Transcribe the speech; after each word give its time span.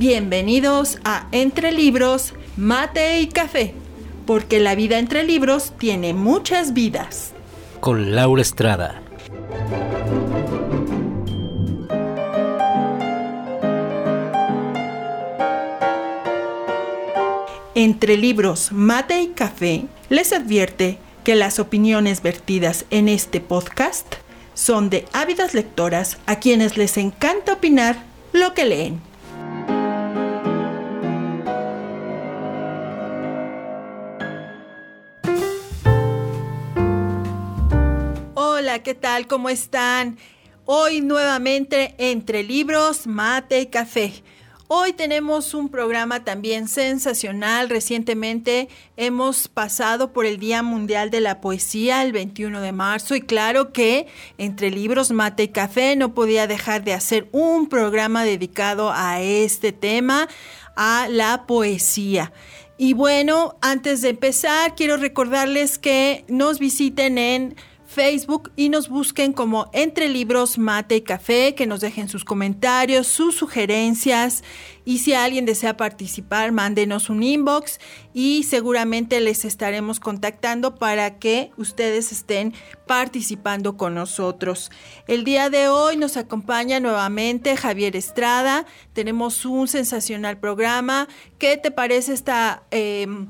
Bienvenidos 0.00 0.98
a 1.04 1.28
Entre 1.30 1.72
Libros, 1.72 2.32
Mate 2.56 3.20
y 3.20 3.26
Café, 3.26 3.74
porque 4.24 4.58
la 4.58 4.74
vida 4.74 4.98
entre 4.98 5.24
libros 5.24 5.74
tiene 5.76 6.14
muchas 6.14 6.72
vidas. 6.72 7.34
Con 7.80 8.14
Laura 8.14 8.40
Estrada. 8.40 9.02
Entre 17.74 18.16
Libros, 18.16 18.72
Mate 18.72 19.20
y 19.20 19.26
Café 19.28 19.84
les 20.08 20.32
advierte 20.32 20.96
que 21.24 21.34
las 21.34 21.58
opiniones 21.58 22.22
vertidas 22.22 22.86
en 22.88 23.10
este 23.10 23.42
podcast 23.42 24.06
son 24.54 24.88
de 24.88 25.04
ávidas 25.12 25.52
lectoras 25.52 26.16
a 26.24 26.36
quienes 26.36 26.78
les 26.78 26.96
encanta 26.96 27.52
opinar 27.52 28.02
lo 28.32 28.54
que 28.54 28.64
leen. 28.64 29.09
¿Qué 38.82 38.94
tal? 38.94 39.26
¿Cómo 39.26 39.50
están? 39.50 40.16
Hoy 40.64 41.02
nuevamente 41.02 41.94
entre 41.98 42.42
libros, 42.42 43.06
mate 43.06 43.60
y 43.60 43.66
café. 43.66 44.22
Hoy 44.68 44.92
tenemos 44.94 45.52
un 45.52 45.68
programa 45.68 46.24
también 46.24 46.66
sensacional. 46.66 47.68
Recientemente 47.68 48.68
hemos 48.96 49.48
pasado 49.48 50.12
por 50.12 50.24
el 50.24 50.38
Día 50.38 50.62
Mundial 50.62 51.10
de 51.10 51.20
la 51.20 51.40
Poesía 51.40 52.02
el 52.02 52.12
21 52.12 52.60
de 52.60 52.72
marzo 52.72 53.14
y 53.14 53.20
claro 53.20 53.72
que 53.72 54.06
entre 54.38 54.70
libros, 54.70 55.10
mate 55.10 55.42
y 55.42 55.48
café 55.48 55.96
no 55.96 56.14
podía 56.14 56.46
dejar 56.46 56.82
de 56.82 56.94
hacer 56.94 57.28
un 57.32 57.68
programa 57.68 58.24
dedicado 58.24 58.92
a 58.94 59.20
este 59.20 59.72
tema, 59.72 60.28
a 60.76 61.06
la 61.10 61.46
poesía. 61.46 62.32
Y 62.78 62.94
bueno, 62.94 63.56
antes 63.60 64.00
de 64.00 64.08
empezar, 64.08 64.74
quiero 64.74 64.96
recordarles 64.96 65.78
que 65.78 66.24
nos 66.28 66.58
visiten 66.58 67.18
en 67.18 67.56
Facebook 67.90 68.52
y 68.54 68.68
nos 68.68 68.88
busquen 68.88 69.32
como 69.32 69.68
Entre 69.72 70.08
Libros, 70.08 70.58
Mate 70.58 70.96
y 70.96 71.00
Café, 71.00 71.56
que 71.56 71.66
nos 71.66 71.80
dejen 71.80 72.08
sus 72.08 72.24
comentarios, 72.24 73.08
sus 73.08 73.34
sugerencias 73.34 74.44
y 74.84 74.98
si 74.98 75.12
alguien 75.12 75.44
desea 75.44 75.76
participar, 75.76 76.52
mándenos 76.52 77.10
un 77.10 77.24
inbox 77.24 77.80
y 78.14 78.44
seguramente 78.44 79.20
les 79.20 79.44
estaremos 79.44 79.98
contactando 79.98 80.76
para 80.76 81.18
que 81.18 81.50
ustedes 81.56 82.12
estén 82.12 82.54
participando 82.86 83.76
con 83.76 83.96
nosotros. 83.96 84.70
El 85.08 85.24
día 85.24 85.50
de 85.50 85.68
hoy 85.68 85.96
nos 85.96 86.16
acompaña 86.16 86.78
nuevamente 86.78 87.56
Javier 87.56 87.96
Estrada, 87.96 88.66
tenemos 88.92 89.44
un 89.44 89.66
sensacional 89.66 90.38
programa. 90.38 91.08
¿Qué 91.38 91.56
te 91.56 91.72
parece 91.72 92.12
esta... 92.12 92.62
Em, 92.70 93.26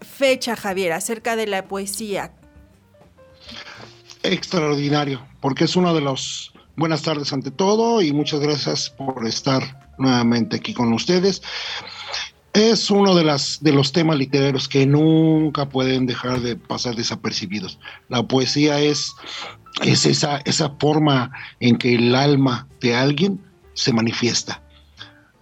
fecha, 0.00 0.54
Javier, 0.54 0.92
acerca 0.92 1.34
de 1.34 1.48
la 1.48 1.66
poesía 1.66 2.37
extraordinario, 4.32 5.26
porque 5.40 5.64
es 5.64 5.76
uno 5.76 5.94
de 5.94 6.00
los 6.00 6.52
buenas 6.76 7.02
tardes 7.02 7.32
ante 7.32 7.50
todo 7.50 8.00
y 8.02 8.12
muchas 8.12 8.40
gracias 8.40 8.90
por 8.90 9.26
estar 9.26 9.92
nuevamente 9.98 10.56
aquí 10.56 10.72
con 10.72 10.92
ustedes. 10.92 11.42
Es 12.52 12.90
uno 12.90 13.14
de, 13.14 13.24
las, 13.24 13.58
de 13.62 13.72
los 13.72 13.92
temas 13.92 14.16
literarios 14.16 14.68
que 14.68 14.86
nunca 14.86 15.68
pueden 15.68 16.06
dejar 16.06 16.40
de 16.40 16.56
pasar 16.56 16.94
desapercibidos. 16.94 17.78
La 18.08 18.22
poesía 18.22 18.80
es, 18.80 19.12
es 19.82 20.06
esa, 20.06 20.38
esa 20.44 20.70
forma 20.80 21.30
en 21.60 21.76
que 21.76 21.94
el 21.94 22.14
alma 22.14 22.66
de 22.80 22.94
alguien 22.94 23.40
se 23.74 23.92
manifiesta. 23.92 24.62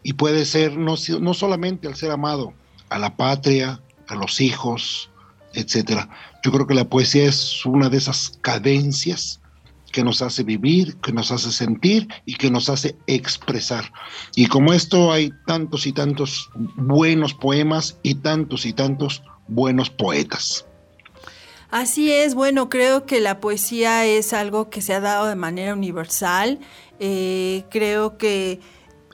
Y 0.02 0.14
puede 0.14 0.44
ser 0.44 0.76
no, 0.76 0.94
no 1.20 1.34
solamente 1.34 1.88
al 1.88 1.96
ser 1.96 2.10
amado, 2.10 2.54
a 2.90 2.98
la 2.98 3.16
patria, 3.16 3.80
a 4.08 4.14
los 4.14 4.40
hijos, 4.40 5.10
etcétera. 5.54 6.08
Yo 6.46 6.52
creo 6.52 6.68
que 6.68 6.74
la 6.74 6.88
poesía 6.88 7.24
es 7.24 7.66
una 7.66 7.88
de 7.88 7.96
esas 7.96 8.38
cadencias 8.40 9.40
que 9.90 10.04
nos 10.04 10.22
hace 10.22 10.44
vivir, 10.44 10.94
que 10.98 11.10
nos 11.10 11.32
hace 11.32 11.50
sentir 11.50 12.06
y 12.24 12.36
que 12.36 12.52
nos 12.52 12.68
hace 12.68 12.94
expresar. 13.08 13.92
Y 14.36 14.46
como 14.46 14.72
esto 14.72 15.10
hay 15.10 15.32
tantos 15.44 15.88
y 15.88 15.92
tantos 15.92 16.48
buenos 16.76 17.34
poemas 17.34 17.98
y 18.04 18.14
tantos 18.14 18.64
y 18.64 18.72
tantos 18.74 19.24
buenos 19.48 19.90
poetas. 19.90 20.64
Así 21.72 22.12
es, 22.12 22.36
bueno, 22.36 22.68
creo 22.68 23.06
que 23.06 23.18
la 23.18 23.40
poesía 23.40 24.06
es 24.06 24.32
algo 24.32 24.70
que 24.70 24.82
se 24.82 24.94
ha 24.94 25.00
dado 25.00 25.26
de 25.26 25.34
manera 25.34 25.74
universal. 25.74 26.60
Eh, 27.00 27.64
creo 27.70 28.18
que 28.18 28.60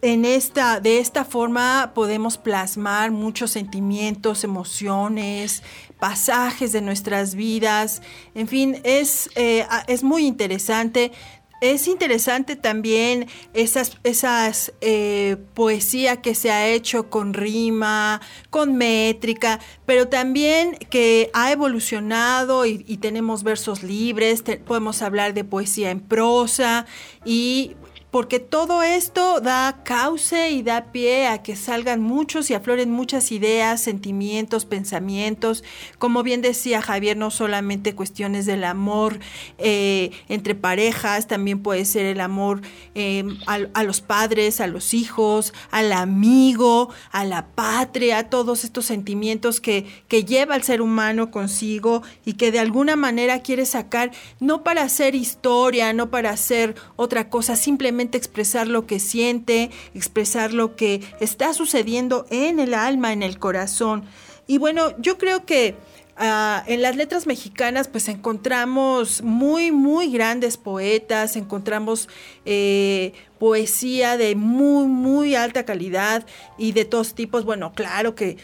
en 0.02 0.24
esta, 0.24 0.80
de 0.80 0.98
esta 0.98 1.24
forma 1.24 1.92
podemos 1.94 2.36
plasmar 2.36 3.12
muchos 3.12 3.52
sentimientos, 3.52 4.42
emociones, 4.42 5.62
pasajes 6.02 6.72
de 6.72 6.80
nuestras 6.80 7.36
vidas. 7.36 8.02
En 8.34 8.48
fin, 8.48 8.80
es, 8.82 9.30
eh, 9.36 9.64
es 9.86 10.02
muy 10.02 10.26
interesante. 10.26 11.12
Es 11.60 11.86
interesante 11.86 12.56
también 12.56 13.28
esas, 13.54 13.96
esas 14.02 14.72
eh, 14.80 15.36
poesía 15.54 16.20
que 16.20 16.34
se 16.34 16.50
ha 16.50 16.66
hecho 16.66 17.08
con 17.08 17.34
rima, 17.34 18.20
con 18.50 18.74
métrica, 18.74 19.60
pero 19.86 20.08
también 20.08 20.74
que 20.90 21.30
ha 21.34 21.52
evolucionado 21.52 22.66
y, 22.66 22.78
tenemos 22.96 23.44
versos 23.44 23.84
libres, 23.84 24.42
podemos 24.66 25.02
hablar 25.02 25.34
de 25.34 25.44
poesía 25.44 25.92
en 25.92 26.00
prosa 26.00 26.84
y 27.24 27.76
porque 28.12 28.40
todo 28.40 28.82
esto 28.82 29.40
da 29.40 29.80
cauce 29.84 30.50
y 30.50 30.62
da 30.62 30.92
pie 30.92 31.28
a 31.28 31.42
que 31.42 31.56
salgan 31.56 32.02
muchos 32.02 32.50
y 32.50 32.54
afloren 32.54 32.90
muchas 32.90 33.32
ideas, 33.32 33.80
sentimientos, 33.80 34.66
pensamientos. 34.66 35.64
Como 35.98 36.22
bien 36.22 36.42
decía 36.42 36.82
Javier, 36.82 37.16
no 37.16 37.30
solamente 37.30 37.94
cuestiones 37.94 38.44
del 38.44 38.64
amor 38.64 39.18
eh, 39.56 40.10
entre 40.28 40.54
parejas, 40.54 41.26
también 41.26 41.62
puede 41.62 41.86
ser 41.86 42.04
el 42.04 42.20
amor 42.20 42.60
em, 42.94 43.38
a, 43.46 43.82
los 43.82 44.02
padres, 44.02 44.60
a 44.60 44.66
los 44.66 44.92
hijos, 44.92 45.54
al 45.70 45.90
amigo, 45.90 46.90
a 47.12 47.24
la 47.24 47.46
patria, 47.46 48.28
todos 48.28 48.64
estos 48.64 48.84
sentimientos 48.84 49.58
que, 49.58 49.86
que 50.08 50.26
lleva 50.26 50.54
el 50.54 50.64
ser 50.64 50.82
humano 50.82 51.30
consigo 51.30 52.02
y 52.26 52.34
que 52.34 52.52
de 52.52 52.58
alguna 52.58 52.94
manera 52.94 53.40
quiere 53.40 53.64
sacar, 53.64 54.10
no 54.38 54.62
para 54.62 54.82
hacer 54.82 55.14
historia, 55.14 55.94
no 55.94 56.10
para 56.10 56.28
hacer 56.28 56.74
otra 56.96 57.30
cosa, 57.30 57.56
simplemente 57.56 58.01
expresar 58.10 58.68
lo 58.68 58.86
que 58.86 59.00
siente, 59.00 59.70
expresar 59.94 60.52
lo 60.52 60.76
que 60.76 61.00
está 61.20 61.54
sucediendo 61.54 62.26
en 62.30 62.60
el 62.60 62.74
alma, 62.74 63.12
en 63.12 63.22
el 63.22 63.38
corazón. 63.38 64.04
Y 64.46 64.58
bueno, 64.58 64.96
yo 64.98 65.18
creo 65.18 65.44
que 65.44 65.76
ah, 66.16 66.64
en 66.66 66.82
las 66.82 66.96
letras 66.96 67.26
mexicanas 67.26 67.88
pues 67.88 68.08
encontramos 68.08 69.22
muy, 69.22 69.72
muy 69.72 70.10
grandes 70.10 70.56
poetas, 70.56 71.36
encontramos 71.36 72.08
eh, 72.44 73.12
poesía 73.38 74.16
de 74.16 74.34
muy, 74.34 74.86
muy 74.86 75.34
alta 75.34 75.64
calidad 75.64 76.26
y 76.58 76.72
de 76.72 76.84
todos 76.84 77.14
tipos. 77.14 77.44
Bueno, 77.44 77.72
claro 77.74 78.14
que 78.14 78.36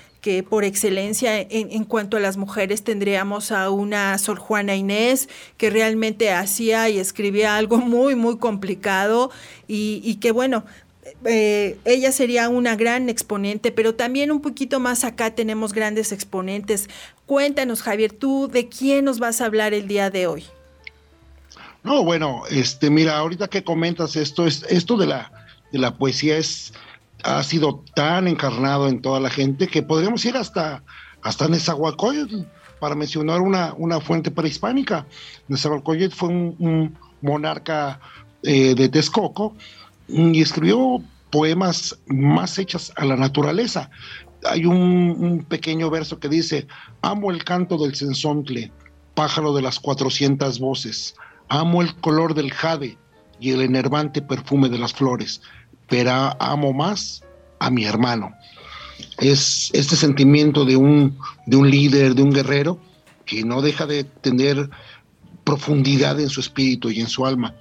por 0.49 0.65
excelencia 0.65 1.41
en, 1.41 1.85
cuanto 1.85 2.17
a 2.17 2.21
las 2.21 2.37
mujeres 2.37 2.83
tendríamos 2.83 3.53
a 3.53 3.71
una 3.71 4.17
Sor 4.19 4.39
Juana 4.39 4.77
Inés 4.77 5.29
que 5.57 5.71
realmente 5.71 6.31
hacía 6.31 6.89
y 6.89 6.99
escribía 6.99 7.57
algo 7.57 7.77
muy, 7.79 8.15
muy 8.15 8.39
complicado 8.39 9.31
y, 9.67 10.15
que 10.17 10.33
bueno, 10.33 10.65
eh, 11.25 11.79
ella 11.85 12.13
sería 12.13 12.49
una 12.49 12.77
gran 12.77 13.09
exponente, 13.09 13.73
pero 13.73 13.95
también 13.95 14.31
un 14.31 14.41
poquito 14.41 14.81
más 14.81 15.05
acá 15.05 15.35
tenemos 15.35 15.73
grandes 15.73 16.13
exponentes. 16.13 16.89
Cuéntanos, 17.27 17.83
Javier, 17.83 18.13
tú 18.13 18.49
de 18.49 18.69
quién 18.69 19.05
nos 19.05 19.19
vas 19.19 19.41
a 19.41 19.47
hablar 19.47 19.75
el 19.75 19.89
día 19.89 20.11
de 20.11 20.27
hoy. 20.27 20.45
No, 21.83 22.05
bueno, 22.05 22.43
este, 22.51 22.91
mira, 22.91 23.17
ahorita 23.17 23.49
que 23.49 23.65
comentas 23.65 24.17
esto, 24.17 24.47
es, 24.47 24.65
esto 24.69 24.97
de 24.97 25.07
la, 25.07 25.33
de 25.73 25.79
la 25.79 25.95
poesía 25.95 26.37
es 26.37 26.73
ha 27.25 27.43
sido 27.43 27.85
tan 27.95 28.29
encarnado 28.29 28.89
en 28.89 29.01
toda 29.01 29.21
la 29.21 29.31
gente 29.31 29.69
que 29.69 29.83
podríamos 29.83 30.25
ir 30.25 30.37
hasta, 30.37 30.83
hasta 31.23 31.49
Nezahualcóyotl 31.49 32.43
para 32.81 32.95
mencionar 32.95 33.41
una, 33.41 33.75
una 33.77 34.01
fuente 34.01 34.31
prehispánica. 34.31 35.07
Nezahualcóyotl 35.49 36.15
fue 36.15 36.29
un, 36.29 36.97
monarca 37.21 38.01
eh, 38.43 38.75
de 38.75 38.89
Texcoco 38.89 39.57
y 40.07 40.41
escribió 40.41 41.03
poemas 41.31 41.99
más 42.07 42.59
hechas 42.59 42.93
a 42.97 43.05
la 43.05 43.17
naturaleza. 43.17 43.91
Hay 44.49 44.65
un, 44.65 45.17
un, 45.19 45.45
pequeño 45.45 45.91
verso 45.91 46.21
que 46.21 46.29
dice, 46.29 46.69
amo 47.03 47.33
el 47.33 47.43
canto 47.43 47.77
del 47.77 47.97
censontle, 47.97 48.71
pájaro 49.15 49.53
de 49.53 49.63
las 49.63 49.81
cuatrocientas 49.81 50.61
voces, 50.61 51.17
amo 51.49 51.83
el 51.83 51.97
color 51.97 52.35
del 52.35 52.53
jade 52.53 52.97
y 53.41 53.51
el 53.51 53.63
enervante 53.63 54.23
perfume 54.23 54.69
de 54.69 54.79
las 54.79 54.95
flores 54.95 55.43
pero 55.89 56.37
amo 56.39 56.73
más 56.73 57.23
a 57.59 57.71
mi 57.71 57.85
hermano. 57.85 58.33
Es 59.19 59.71
este 59.73 59.97
sentimiento 59.97 60.65
de 60.65 60.77
un, 60.77 61.19
de 61.47 61.57
un 61.57 61.71
líder, 61.71 62.15
de 62.15 62.23
un 62.23 62.31
guerrero, 62.31 62.79
que 63.25 63.45
no 63.45 63.63
deja 63.63 63.87
de 63.87 64.05
tener 64.05 64.71
profundidad 65.45 66.21
en 66.21 66.29
su 66.29 66.41
espíritu 66.41 66.91
y 66.91 67.01
en 67.01 67.09
su 67.09 67.27
alma. 67.27 67.55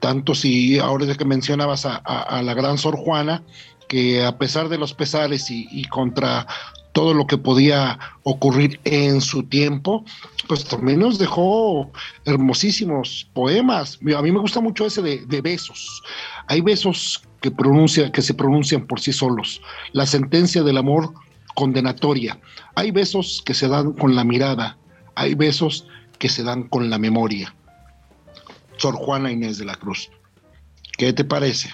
Tanto 0.00 0.34
si 0.34 0.78
ahora 0.78 1.06
de 1.06 1.16
que 1.16 1.24
mencionabas 1.24 1.86
a, 1.86 2.42
la 2.42 2.54
gran 2.54 2.78
Sor 2.78 2.96
Juana, 2.96 3.42
que 3.88 4.24
a 4.24 4.38
pesar 4.38 4.68
de 4.68 4.78
los 4.78 4.94
pesares 4.94 5.50
y, 5.50 5.84
contra 5.84 6.46
todo 6.92 7.14
lo 7.14 7.26
que 7.26 7.38
podía 7.38 7.98
ocurrir 8.22 8.80
en 8.84 9.20
su 9.20 9.44
tiempo, 9.44 10.04
pues 10.46 10.64
también 10.64 11.00
nos 11.00 11.18
dejó 11.18 11.90
hermosísimos 12.24 13.28
poemas. 13.34 13.98
A 14.16 14.22
mí 14.22 14.32
me 14.32 14.40
gusta 14.40 14.60
mucho 14.60 14.86
ese 14.86 15.02
de, 15.02 15.24
de 15.26 15.40
besos. 15.40 16.02
Hay 16.48 16.60
besos 16.60 17.22
que, 17.40 17.50
pronuncia, 17.50 18.10
que 18.12 18.22
se 18.22 18.34
pronuncian 18.34 18.86
por 18.86 19.00
sí 19.00 19.12
solos. 19.12 19.60
La 19.92 20.06
sentencia 20.06 20.62
del 20.62 20.78
amor 20.78 21.12
condenatoria. 21.54 22.38
Hay 22.74 22.90
besos 22.90 23.42
que 23.44 23.54
se 23.54 23.68
dan 23.68 23.92
con 23.92 24.14
la 24.14 24.24
mirada, 24.24 24.78
hay 25.14 25.34
besos 25.34 25.86
que 26.18 26.28
se 26.28 26.42
dan 26.42 26.64
con 26.64 26.90
la 26.90 26.98
memoria. 26.98 27.54
Sor 28.76 28.94
Juana 28.94 29.32
Inés 29.32 29.58
de 29.58 29.64
la 29.64 29.74
Cruz. 29.74 30.10
¿Qué 30.96 31.12
te 31.12 31.24
parece? 31.24 31.70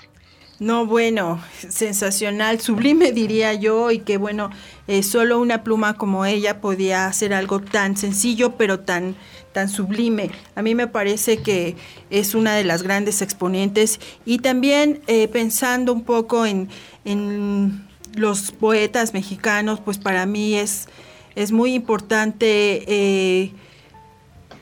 No, 0.61 0.87
bueno, 0.87 1.40
sensacional, 1.69 2.61
sublime 2.61 3.12
diría 3.12 3.55
yo, 3.55 3.90
y 3.90 3.99
que 3.99 4.19
bueno, 4.19 4.50
eh, 4.87 5.02
solo 5.02 5.40
una 5.40 5.64
pluma 5.64 5.94
como 5.94 6.25
ella 6.25 6.61
podía 6.61 7.06
hacer 7.06 7.34
algo 7.34 7.61
tan 7.61 7.96
sencillo, 7.96 8.56
pero 8.56 8.81
tan, 8.81 9.16
tan 9.55 9.71
sublime. 9.71 10.31
A 10.56 10.61
mí 10.62 10.75
me 10.75 10.89
parece 10.89 11.39
que 11.39 11.77
es 12.11 12.35
una 12.35 12.55
de 12.55 12.65
las 12.65 12.83
grandes 12.83 13.23
exponentes, 13.23 14.01
y 14.27 14.39
también 14.39 15.01
eh, 15.06 15.29
pensando 15.29 15.95
un 15.95 16.03
poco 16.03 16.45
en, 16.45 16.69
en, 17.06 17.89
los 18.15 18.53
poetas 18.53 19.12
mexicanos, 19.12 19.81
pues 19.81 19.99
para 19.99 20.25
mí 20.25 20.55
es, 20.55 20.87
es 21.35 21.51
muy 21.51 21.75
importante. 21.75 22.85
Eh, 22.87 23.53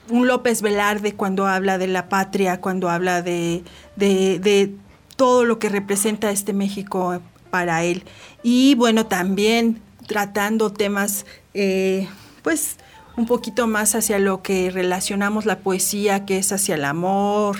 un 0.08 0.26
López 0.26 0.62
Velarde 0.62 1.14
cuando 1.14 1.46
habla 1.46 1.76
de 1.76 1.86
la 1.86 2.08
patria, 2.08 2.60
cuando 2.60 2.88
habla 2.88 3.20
de, 3.22 3.62
de, 3.96 4.74
todo 5.16 5.44
lo 5.44 5.58
que 5.58 5.68
representa 5.68 6.30
este 6.30 6.52
México 6.54 7.20
para 7.50 7.84
él. 7.84 8.04
Y 8.42 8.74
bueno, 8.74 9.06
también 9.06 9.80
tratando 10.06 10.72
temas, 10.72 11.26
eh, 11.54 12.08
pues 12.42 12.78
un 13.16 13.26
poquito 13.26 13.66
más 13.66 13.94
hacia 13.94 14.18
lo 14.18 14.42
que 14.42 14.70
relacionamos 14.70 15.46
la 15.46 15.58
poesía, 15.58 16.24
que 16.24 16.38
es 16.38 16.52
hacia 16.52 16.76
el 16.76 16.84
amor, 16.84 17.58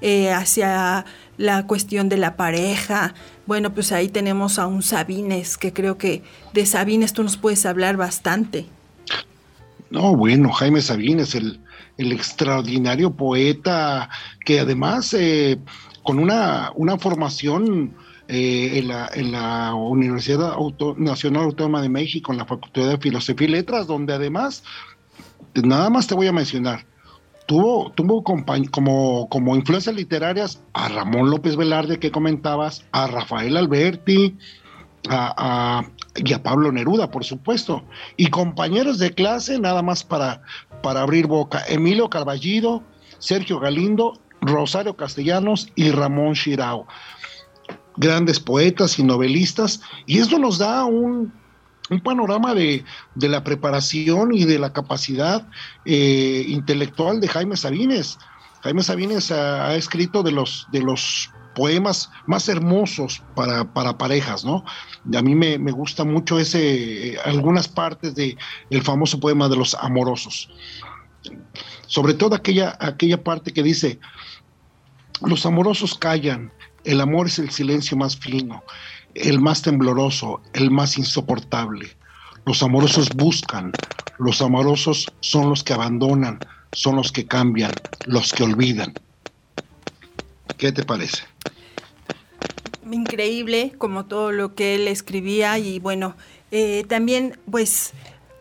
eh, 0.00 0.30
hacia 0.32 1.04
la 1.36 1.66
cuestión 1.66 2.08
de 2.08 2.16
la 2.16 2.36
pareja. 2.36 3.14
Bueno, 3.46 3.72
pues 3.72 3.92
ahí 3.92 4.08
tenemos 4.08 4.58
a 4.58 4.66
un 4.66 4.82
Sabines, 4.82 5.56
que 5.56 5.72
creo 5.72 5.98
que 5.98 6.22
de 6.52 6.66
Sabines 6.66 7.12
tú 7.12 7.22
nos 7.22 7.36
puedes 7.36 7.64
hablar 7.66 7.96
bastante. 7.96 8.66
No, 9.90 10.14
bueno, 10.14 10.50
Jaime 10.52 10.82
Sabines, 10.82 11.34
el, 11.34 11.60
el 11.96 12.12
extraordinario 12.12 13.10
poeta 13.10 14.10
que 14.44 14.60
además 14.60 15.14
eh, 15.14 15.58
con 16.02 16.18
una, 16.18 16.72
una 16.74 16.98
formación 16.98 17.94
eh, 18.28 18.78
en, 18.78 18.88
la, 18.88 19.10
en, 19.14 19.32
la, 19.32 19.74
Universidad 19.74 20.54
Nacional 20.98 21.44
Autónoma 21.44 21.80
de 21.80 21.88
México, 21.88 22.30
en 22.30 22.38
la 22.38 22.44
Facultad 22.44 22.88
de 22.88 22.98
Filosofía 22.98 23.48
y 23.48 23.50
Letras, 23.50 23.86
donde 23.86 24.12
además, 24.12 24.64
nada 25.62 25.90
más 25.90 26.06
te 26.06 26.14
voy 26.14 26.26
a 26.26 26.32
mencionar, 26.32 26.86
tuvo, 27.46 27.90
tuvo 27.92 28.22
como, 28.22 29.28
como 29.28 29.56
influencias 29.56 29.94
literarias 29.94 30.62
a 30.74 30.88
Ramón 30.88 31.30
López 31.30 31.56
Velarde 31.56 31.98
que 31.98 32.10
comentabas, 32.10 32.84
a 32.92 33.06
Rafael 33.06 33.56
Alberti, 33.56 34.36
a, 35.08 35.84
y 36.16 36.32
a 36.32 36.42
Pablo 36.42 36.72
Neruda, 36.72 37.10
por 37.10 37.24
supuesto, 37.24 37.84
y 38.16 38.28
compañeros 38.28 38.98
de 38.98 39.12
clase, 39.12 39.58
nada 39.58 39.82
más 39.82 40.04
para, 40.04 40.42
para 40.82 41.02
abrir 41.02 41.26
boca, 41.26 41.62
Emilio 41.68 42.10
Carballido, 42.10 42.82
Sergio 43.18 43.60
Galindo, 43.60 44.20
Rosario 44.40 44.96
Castellanos 44.96 45.68
y 45.74 45.90
Ramón 45.90 46.34
Shirao. 46.34 46.86
Grandes 47.96 48.38
poetas 48.38 48.98
y 48.98 49.02
novelistas, 49.02 49.80
y 50.06 50.18
esto 50.18 50.38
nos 50.38 50.58
da 50.58 50.84
un, 50.84 51.32
panorama 52.00 52.54
de, 52.54 52.84
la 53.16 53.42
preparación 53.42 54.34
y 54.34 54.44
de 54.44 54.58
la 54.58 54.72
capacidad 54.72 55.46
eh, 55.84 56.44
intelectual 56.48 57.20
de 57.20 57.28
Jaime 57.28 57.56
Sabines. 57.56 58.18
Jaime 58.62 58.82
Sabines 58.82 59.30
ha, 59.30 59.74
escrito 59.76 60.22
de 60.22 60.32
los, 60.32 60.66
de 60.72 60.82
los 60.82 61.30
poemas 61.54 62.10
más 62.26 62.48
hermosos 62.48 63.22
para, 63.34 63.98
parejas, 63.98 64.44
¿no? 64.44 64.64
A 65.14 65.22
mí 65.22 65.34
me, 65.34 65.56
gusta 65.72 66.04
mucho 66.04 66.38
ese, 66.38 67.16
algunas 67.24 67.68
partes 67.68 68.14
de 68.14 68.36
el 68.70 68.82
famoso 68.82 69.18
poema 69.18 69.48
de 69.48 69.56
los 69.56 69.74
amorosos. 69.74 70.50
Sobre 71.86 72.14
todo 72.14 72.34
aquella, 72.34 72.76
aquella 72.80 73.22
parte 73.24 73.52
que 73.52 73.62
dice, 73.62 73.98
los 75.22 75.46
amorosos 75.46 75.96
callan, 75.98 76.52
el 76.84 77.00
amor 77.00 77.26
es 77.26 77.38
el 77.38 77.50
silencio 77.50 77.96
más 77.96 78.16
fino, 78.16 78.62
el 79.22 79.40
más 79.40 79.62
tembloroso, 79.62 80.40
el 80.52 80.70
más 80.70 80.98
insoportable. 80.98 81.88
Los 82.46 82.62
amorosos 82.62 83.10
buscan, 83.10 83.72
los 84.18 84.40
amorosos 84.40 85.06
son 85.20 85.50
los 85.50 85.62
que 85.62 85.74
abandonan, 85.74 86.38
son 86.72 86.96
los 86.96 87.12
que 87.12 87.26
cambian, 87.26 87.72
los 88.06 88.32
que 88.32 88.44
olvidan. 88.44 88.94
¿Qué 90.56 90.72
te 90.72 90.82
parece? 90.84 91.22
Increíble, 92.90 93.74
como 93.76 94.06
todo 94.06 94.32
lo 94.32 94.54
que 94.54 94.74
él 94.74 94.88
escribía 94.88 95.58
y 95.58 95.78
bueno, 95.78 96.16
eh, 96.50 96.84
también 96.88 97.38
pues 97.50 97.92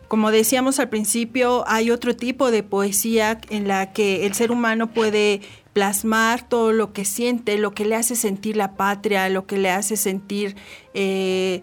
como 0.08 0.32
decíamos 0.32 0.80
al 0.80 0.90
principio, 0.90 1.66
hay 1.68 1.92
otro 1.92 2.16
tipo 2.16 2.50
de 2.50 2.64
poesía 2.64 3.40
en 3.50 3.68
la 3.68 3.92
que 3.92 4.26
el 4.26 4.34
ser 4.34 4.52
humano 4.52 4.88
puede 4.88 5.42
plasmar 5.78 6.42
todo 6.42 6.72
lo 6.72 6.92
que 6.92 7.06
siente, 7.06 7.60
lo 7.60 7.76
que 7.76 7.86
le 7.86 7.96
hace 7.96 8.16
sentir 8.16 8.58
la 8.58 8.72
patria, 8.72 9.30
lo 9.30 9.46
que 9.46 9.60
le 9.60 9.70
hace 9.70 9.96
sentir 9.96 10.56
eh, 10.96 11.62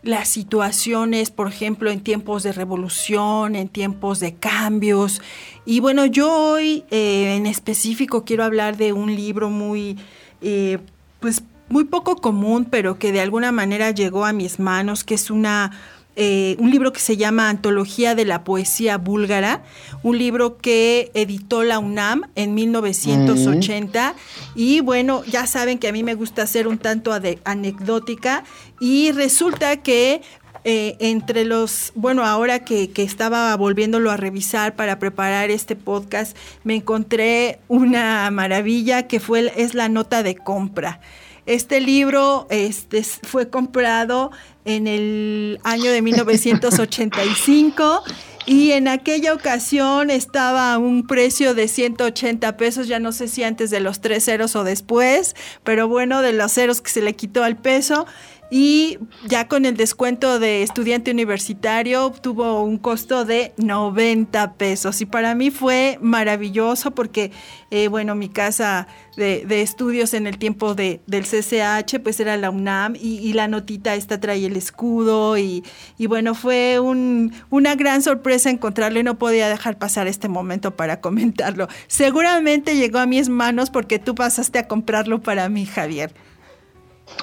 las 0.00 0.28
situaciones, 0.28 1.30
por 1.30 1.46
ejemplo, 1.46 1.90
en 1.90 2.00
tiempos 2.00 2.42
de 2.42 2.52
revolución, 2.52 3.56
en 3.56 3.68
tiempos 3.68 4.18
de 4.18 4.34
cambios. 4.34 5.20
Y 5.66 5.80
bueno, 5.80 6.06
yo 6.06 6.32
hoy 6.32 6.84
eh, 6.90 7.36
en 7.36 7.44
específico 7.44 8.24
quiero 8.24 8.44
hablar 8.44 8.78
de 8.78 8.94
un 8.94 9.14
libro 9.14 9.50
muy, 9.50 9.98
eh, 10.40 10.78
pues 11.20 11.42
muy 11.68 11.84
poco 11.84 12.16
común, 12.16 12.64
pero 12.64 12.98
que 12.98 13.12
de 13.12 13.20
alguna 13.20 13.52
manera 13.52 13.90
llegó 13.90 14.24
a 14.24 14.32
mis 14.32 14.58
manos, 14.58 15.04
que 15.04 15.16
es 15.16 15.30
una 15.30 15.72
eh, 16.16 16.56
un 16.58 16.70
libro 16.70 16.92
que 16.92 17.00
se 17.00 17.16
llama 17.16 17.48
Antología 17.48 18.14
de 18.14 18.24
la 18.24 18.44
Poesía 18.44 18.98
Búlgara, 18.98 19.62
un 20.02 20.18
libro 20.18 20.58
que 20.58 21.10
editó 21.14 21.62
la 21.62 21.78
UNAM 21.78 22.22
en 22.34 22.54
1980. 22.54 24.14
Y 24.54 24.80
bueno, 24.80 25.22
ya 25.24 25.46
saben 25.46 25.78
que 25.78 25.88
a 25.88 25.92
mí 25.92 26.02
me 26.02 26.14
gusta 26.14 26.46
ser 26.46 26.66
un 26.66 26.78
tanto 26.78 27.12
anecdótica 27.44 28.44
y 28.80 29.12
resulta 29.12 29.76
que 29.78 30.22
eh, 30.64 30.96
entre 30.98 31.44
los, 31.44 31.92
bueno, 31.94 32.26
ahora 32.26 32.64
que, 32.64 32.90
que, 32.90 33.02
estaba 33.02 33.56
volviéndolo 33.56 34.10
a 34.10 34.18
revisar 34.18 34.76
para 34.76 34.98
preparar 34.98 35.50
este 35.50 35.74
podcast, 35.74 36.36
me 36.64 36.74
encontré 36.74 37.60
una 37.68 38.30
maravilla 38.30 39.06
que 39.06 39.20
fue, 39.20 39.52
es 39.56 39.72
la 39.72 39.88
nota 39.88 40.22
de 40.22 40.34
compra. 40.36 41.00
Este 41.46 41.80
libro 41.80 42.46
este, 42.50 43.02
fue 43.02 43.48
comprado 43.48 44.30
en 44.64 44.86
el 44.86 45.60
año 45.64 45.90
de 45.90 46.02
1985 46.02 48.04
y 48.46 48.72
en 48.72 48.88
aquella 48.88 49.34
ocasión 49.34 50.10
estaba 50.10 50.72
a 50.72 50.78
un 50.78 51.06
precio 51.06 51.54
de 51.54 51.68
180 51.68 52.56
pesos, 52.56 52.88
ya 52.88 52.98
no 52.98 53.12
sé 53.12 53.28
si 53.28 53.44
antes 53.44 53.70
de 53.70 53.80
los 53.80 54.00
tres 54.00 54.24
ceros 54.24 54.56
o 54.56 54.64
después, 54.64 55.36
pero 55.62 55.88
bueno, 55.88 56.22
de 56.22 56.32
los 56.32 56.52
ceros 56.52 56.80
que 56.80 56.90
se 56.90 57.02
le 57.02 57.14
quitó 57.14 57.44
al 57.44 57.56
peso 57.56 58.06
y 58.50 58.98
ya 59.28 59.46
con 59.46 59.64
el 59.64 59.76
descuento 59.76 60.40
de 60.40 60.62
estudiante 60.62 61.12
universitario 61.12 62.10
tuvo 62.10 62.62
un 62.64 62.78
costo 62.78 63.24
de 63.24 63.52
90 63.58 64.54
pesos 64.54 65.00
y 65.00 65.06
para 65.06 65.36
mí 65.36 65.50
fue 65.50 65.98
maravilloso 66.00 66.90
porque, 66.90 67.30
eh, 67.70 67.86
bueno, 67.86 68.16
mi 68.16 68.28
casa 68.28 68.88
de, 69.16 69.62
estudios 69.62 70.14
en 70.14 70.26
el 70.26 70.38
tiempo 70.38 70.74
de, 70.74 71.00
del 71.06 71.24
CCH 71.24 72.00
pues 72.02 72.18
era 72.18 72.36
la 72.36 72.50
UNAM 72.50 72.96
y, 72.96 73.30
la 73.30 73.46
notita 73.46 73.94
esta 73.94 74.18
trae 74.18 74.44
el 74.44 74.56
escudo 74.56 75.38
y, 75.38 75.62
bueno, 76.08 76.34
fue 76.34 76.80
una 76.80 77.74
gran 77.76 78.02
sorpresa 78.02 78.50
encontrarlo 78.50 78.98
y 78.98 79.04
no 79.04 79.18
podía 79.18 79.48
dejar 79.48 79.78
pasar 79.78 80.08
este 80.08 80.28
momento 80.28 80.74
para 80.74 81.00
comentarlo. 81.00 81.68
Seguramente 81.86 82.74
llegó 82.74 82.98
a 82.98 83.06
mis 83.06 83.28
manos 83.28 83.70
porque 83.70 84.00
tú 84.00 84.16
pasaste 84.16 84.58
a 84.58 84.66
comprarlo 84.66 85.20
para 85.20 85.48
mí, 85.48 85.66
Javier. 85.66 86.12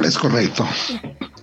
Es 0.03 0.17
correcto. 0.17 0.65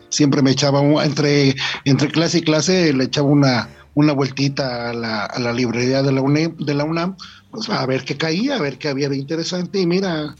Siempre 0.09 0.43
me 0.43 0.53
echaba 0.53 0.81
entre, 1.05 1.55
entre 1.85 2.09
clase 2.09 2.39
y 2.39 2.43
clase, 2.43 2.93
le 2.93 3.05
echaba 3.05 3.29
una, 3.29 3.69
una 3.95 4.13
vueltita 4.13 4.91
a 4.91 4.93
la, 4.93 5.25
a 5.25 5.39
la 5.41 5.53
librería 5.53 6.03
de 6.03 6.13
la, 6.13 6.21
UNAM, 6.21 6.57
de 6.57 6.75
la 6.75 6.85
UNAM, 6.85 7.17
pues 7.51 7.69
a 7.69 7.85
ver 7.87 8.05
qué 8.05 8.17
caía, 8.17 8.57
a 8.57 8.61
ver 8.61 8.79
qué 8.79 8.89
había 8.89 9.09
de 9.09 9.17
interesante. 9.17 9.81
Y 9.81 9.87
mira, 9.87 10.35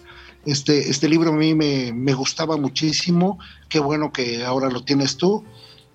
este, 0.45 0.91
este 0.91 1.09
libro 1.09 1.31
a 1.31 1.37
mí 1.37 1.55
me, 1.55 1.93
me 1.93 2.15
gustaba 2.15 2.57
muchísimo. 2.57 3.39
Qué 3.69 3.79
bueno 3.79 4.13
que 4.13 4.45
ahora 4.45 4.69
lo 4.71 4.85
tienes 4.85 5.17
tú. 5.17 5.45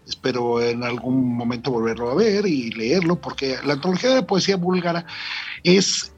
Espero 0.08 0.62
en 0.62 0.84
algún 0.84 1.38
momento 1.38 1.72
volverlo 1.72 2.10
a 2.10 2.16
ver 2.16 2.48
y 2.48 2.72
leerlo, 2.72 3.22
porque 3.22 3.58
la 3.64 3.74
antología 3.74 4.10
de 4.10 4.24
poesía 4.24 4.58
búlgara 4.58 5.06
es, 5.64 6.12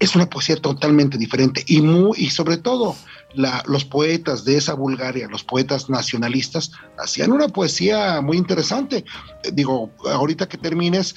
es 0.00 0.16
una 0.16 0.28
poesía 0.28 0.56
totalmente 0.56 1.16
diferente 1.18 1.62
y, 1.68 1.82
muy, 1.82 2.18
y 2.18 2.30
sobre 2.30 2.56
todo 2.56 2.96
los 3.34 3.84
poetas 3.84 4.44
de 4.44 4.56
esa 4.56 4.74
Bulgaria, 4.74 5.28
los 5.28 5.44
poetas 5.44 5.88
nacionalistas, 5.88 6.72
hacían 6.98 7.32
una 7.32 7.48
poesía 7.48 8.20
muy 8.20 8.36
interesante. 8.36 9.04
Digo, 9.52 9.90
ahorita 10.04 10.48
que 10.48 10.58
termines, 10.58 11.14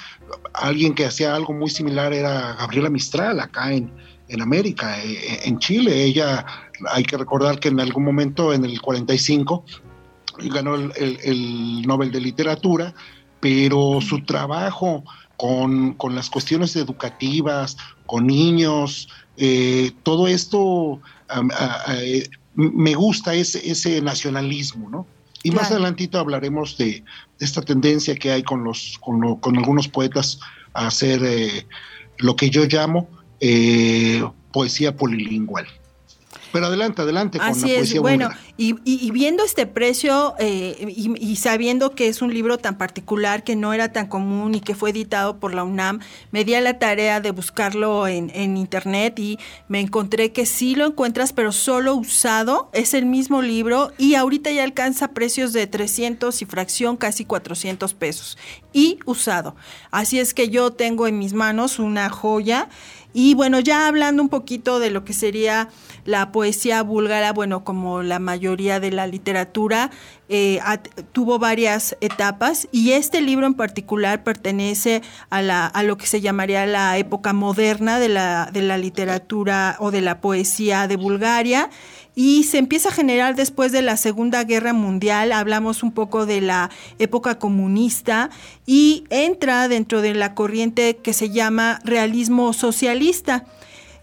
alguien 0.54 0.94
que 0.94 1.06
hacía 1.06 1.36
algo 1.36 1.54
muy 1.54 1.70
similar 1.70 2.14
era 2.14 2.54
Gabriela 2.54 2.90
Mistral 2.90 3.40
acá 3.40 3.74
en, 3.74 3.92
en 4.28 4.42
América, 4.42 5.02
eh, 5.04 5.42
en 5.44 5.60
Chile. 5.60 6.04
Ella, 6.04 6.46
hay 6.92 7.04
que 7.04 7.18
recordar 7.18 7.60
que 7.60 7.70
en 7.70 7.80
algún 7.80 8.04
momento, 8.04 8.54
en 8.54 8.66
el 8.66 8.82
45, 8.82 9.66
ganó 10.52 10.76
el, 10.76 10.92
el 11.24 11.82
Nobel 11.84 12.12
de 12.12 12.22
Literatura, 12.22 12.94
pero 13.40 14.00
su 14.02 14.24
trabajo 14.24 15.04
con, 15.38 15.94
con 15.94 16.16
las 16.16 16.30
cuestiones 16.30 16.76
educativas, 16.76 17.78
con 18.06 18.28
niños, 18.28 19.10
eh, 19.38 19.92
todo 20.04 20.28
esto 20.28 21.02
eh, 21.90 22.30
me 22.56 22.94
gusta 22.94 23.34
ese, 23.34 23.70
ese 23.70 24.02
nacionalismo, 24.02 24.90
¿no? 24.90 25.08
Y 25.44 25.52
más 25.52 25.70
adelantito 25.70 26.18
hablaremos 26.18 26.78
de, 26.78 27.04
esta 27.40 27.62
tendencia 27.62 28.16
que 28.16 28.32
hay 28.32 28.42
con, 28.42 28.64
los, 28.64 28.98
con, 29.00 29.36
con 29.38 29.58
algunos 29.58 29.88
poetas 29.88 30.40
a 30.74 30.88
hacer 30.88 31.24
eh, 31.24 31.68
lo 32.18 32.36
que 32.36 32.50
yo 32.50 32.66
llamo 32.66 33.10
poesía 34.52 34.96
polilingüal. 34.96 35.68
Pero 36.56 36.68
adelante, 36.68 37.02
adelante. 37.02 37.38
Con 37.38 37.50
Así 37.50 37.76
es, 37.76 38.00
bueno, 38.00 38.30
y, 38.56 38.72
viendo 39.12 39.44
este 39.44 39.66
precio 39.68 40.36
eh, 40.40 40.86
y, 40.88 41.36
sabiendo 41.36 41.92
que 41.92 42.08
es 42.08 42.22
un 42.22 42.34
libro 42.34 42.58
tan 42.58 42.78
particular, 42.78 43.44
que 43.44 43.58
no 43.58 43.74
era 43.74 43.92
tan 43.92 44.08
común 44.08 44.56
y 44.56 44.62
que 44.62 44.74
fue 44.74 44.92
editado 44.92 45.38
por 45.38 45.54
la 45.54 45.66
UNAM, 45.66 46.00
me 46.32 46.46
di 46.46 46.54
a 46.54 46.62
la 46.62 46.80
tarea 46.80 47.20
de 47.20 47.32
buscarlo 47.32 48.08
en, 48.08 48.56
internet 48.56 49.20
y 49.20 49.38
me 49.68 49.82
encontré 49.82 50.32
que 50.32 50.46
sí 50.46 50.76
lo 50.76 50.86
encuentras, 50.86 51.34
pero 51.34 51.52
solo 51.52 51.94
usado, 51.94 52.70
es 52.72 52.94
el 52.94 53.06
mismo 53.06 53.42
libro 53.42 53.92
y 53.98 54.16
ahorita 54.16 54.50
ya 54.50 54.64
alcanza 54.64 55.10
precios 55.10 55.52
de 55.52 55.68
300 55.68 56.42
y 56.42 56.46
fracción, 56.46 56.96
casi 56.96 57.26
400 57.26 57.94
pesos, 57.96 58.38
y 58.72 59.00
usado. 59.06 59.58
Así 59.92 60.20
es 60.20 60.34
que 60.34 60.48
yo 60.48 60.72
tengo 60.72 61.06
en 61.06 61.20
mis 61.20 61.34
manos 61.34 61.80
una 61.80 62.10
joya 62.10 62.70
y 63.18 63.34
bueno, 63.34 63.62
ya 63.62 63.88
hablando 63.88 64.22
un 64.22 64.28
poquito 64.28 64.80
de 64.80 64.90
lo 64.90 65.06
que 65.06 65.14
sería 65.14 65.70
la 66.06 66.32
poesía 66.32 66.82
búlgara, 66.84 67.34
bueno, 67.34 67.64
como 67.64 68.04
la 68.04 68.20
mayoría 68.20 68.80
de 68.80 68.92
la 68.92 69.08
literatura, 69.08 69.92
eh, 70.30 70.60
tuvo 71.12 71.40
varias 71.40 71.98
etapas 72.00 72.68
y 72.72 72.92
este 72.92 73.22
libro 73.22 73.46
en 73.46 73.56
particular 73.56 74.24
pertenece 74.24 75.02
a, 75.30 75.42
la, 75.42 75.72
lo 75.84 75.98
que 75.98 76.08
se 76.08 76.22
llamaría 76.22 76.66
la 76.66 76.98
época 76.98 77.34
moderna 77.34 78.00
de 78.00 78.10
la, 78.10 78.50
de 78.52 78.62
la 78.62 78.78
literatura 78.78 79.76
o 79.80 79.92
de 79.92 80.02
la 80.02 80.22
poesía 80.22 80.88
de 80.88 80.96
Bulgaria 80.96 81.70
y 82.16 82.44
se 82.46 82.58
empieza 82.58 82.90
a 82.90 82.94
generar 82.94 83.36
después 83.36 83.72
de 83.72 83.82
la 83.82 83.98
Segunda 83.98 84.44
Guerra 84.46 84.74
Mundial, 84.74 85.34
hablamos 85.34 85.84
un 85.84 85.92
poco 85.92 86.26
de 86.26 86.40
la 86.40 86.70
época 86.98 87.38
comunista 87.38 88.30
y 88.66 89.04
entra 89.10 89.68
dentro 89.68 90.02
de 90.02 90.14
la 90.14 90.34
corriente 90.34 90.96
que 90.98 91.14
se 91.14 91.30
llama 91.30 91.82
realismo 91.84 92.54
socialista. 92.54 93.46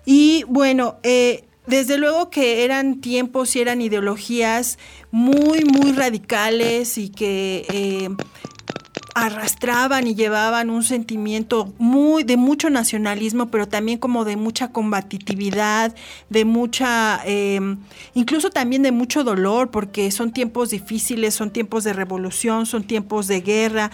Y 0.05 0.45
bueno, 0.49 0.97
eh, 1.03 1.45
desde 1.67 1.99
luego 1.99 2.31
que 2.31 2.65
eran 2.65 3.01
tiempos 3.01 3.55
y 3.57 3.61
eran 3.61 3.81
ideologías 3.81 4.79
muy, 5.11 5.65
muy 5.65 5.93
radicales 5.93 6.99
y 6.99 7.09
que 7.09 7.67
eh, 7.73 8.09
arrastraban 9.15 10.07
y 10.07 10.15
llevaban 10.15 10.71
un 10.71 10.83
sentimiento 10.83 11.73
muy 11.79 12.25
de 12.25 12.37
mucho 12.37 12.71
nacionalismo, 12.71 13.51
pero 13.51 13.69
también 13.69 13.99
como 13.99 14.25
de 14.25 14.37
mucha 14.37 14.69
combatividad, 14.69 15.95
de 16.31 16.45
mucha, 16.45 17.21
em, 17.25 17.79
incluso 18.15 18.51
también 18.51 18.83
de 18.83 18.93
mucho 18.93 19.23
dolor, 19.23 19.71
porque 19.71 20.11
son 20.11 20.33
tiempos 20.33 20.71
difíciles, 20.71 21.35
son 21.35 21.51
tiempos 21.51 21.85
de 21.85 21.93
revolución, 21.93 22.67
son 22.67 22.85
tiempos 22.85 23.27
de 23.27 23.41
guerra. 23.43 23.91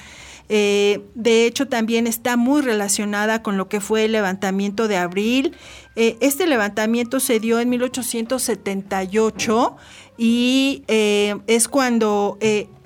Eh, 0.49 1.05
de 1.15 1.47
hecho, 1.47 1.69
también 1.69 2.07
está 2.07 2.37
muy 2.37 2.63
relacionada 2.63 3.43
con 3.43 3.57
lo 3.57 3.69
que 3.69 3.81
fue 3.81 4.07
el 4.07 4.13
levantamiento 4.13 4.89
de 4.89 4.97
abril. 4.97 5.55
Eh, 5.97 6.17
este 6.21 6.47
levantamiento 6.47 7.21
se 7.21 7.41
dio 7.41 7.61
en 7.61 7.71
1878 7.71 9.77
y 10.19 10.83
eh, 10.89 11.37
es 11.47 11.69
cuando 11.69 12.37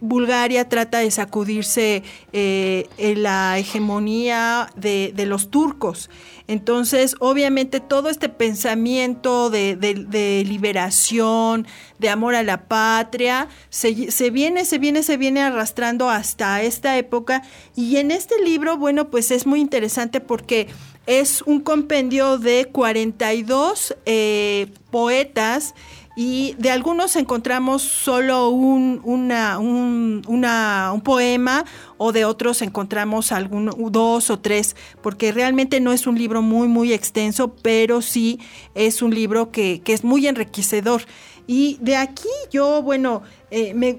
Bulgaria 0.00 0.68
trata 0.68 0.98
de 0.98 1.10
sacudirse 1.10 2.04
la 2.32 3.58
hegemonía 3.58 4.68
de, 4.76 5.24
los 5.26 5.50
turcos. 5.50 6.10
Entonces, 6.48 7.14
obviamente, 7.20 7.80
todo 7.80 8.10
este 8.10 8.28
pensamiento 8.28 9.48
de, 9.48 10.44
liberación, 10.46 11.66
de 11.98 12.10
amor 12.10 12.34
a 12.34 12.42
la 12.42 12.66
patria, 12.66 13.48
se, 13.70 14.30
viene, 14.30 14.64
se 14.64 14.78
viene, 14.78 15.02
se 15.02 15.16
viene 15.16 15.40
arrastrando 15.40 16.10
hasta 16.10 16.62
esta 16.62 16.98
época. 16.98 17.42
Y 17.76 17.96
en 17.96 18.10
este 18.10 18.42
libro, 18.42 18.76
bueno, 18.76 19.08
pues 19.08 19.30
es 19.30 19.46
muy 19.46 19.60
interesante 19.60 20.20
porque 20.20 20.68
es 21.06 21.42
un 21.42 21.60
compendio 21.60 22.38
de 22.38 22.68
42 22.70 23.96
eh, 24.04 24.66
poetas 24.90 25.74
y 26.14 26.54
de 26.59 26.71
algunos 26.71 27.16
encontramos 27.16 27.83
solo 27.83 28.50
un, 28.50 29.00
una, 29.04 29.59
un, 29.59 30.23
un 30.26 31.00
poema 31.00 31.64
o 31.97 32.12
de 32.12 32.25
otros 32.25 32.61
encontramos 32.62 33.33
algunos, 33.33 33.75
dos 33.90 34.28
o 34.31 34.38
tres, 34.38 34.76
porque 35.00 35.33
realmente 35.33 35.81
no 35.81 35.92
es 35.92 36.07
un 36.07 36.19
libro 36.19 36.42
muy, 36.42 36.69
muy 36.69 36.92
extenso, 36.92 37.54
pero 37.62 38.02
sí 38.02 38.40
es 38.75 39.02
un 39.02 39.14
libro 39.14 39.50
que, 39.50 39.81
que 39.83 39.92
es 39.92 40.04
muy 40.04 40.26
enriquecedor. 40.26 41.02
Y 41.47 41.76
de 41.81 41.97
aquí 41.97 42.28
yo, 42.50 42.83
bueno, 42.83 43.23
eh, 43.50 43.75
me, 43.75 43.99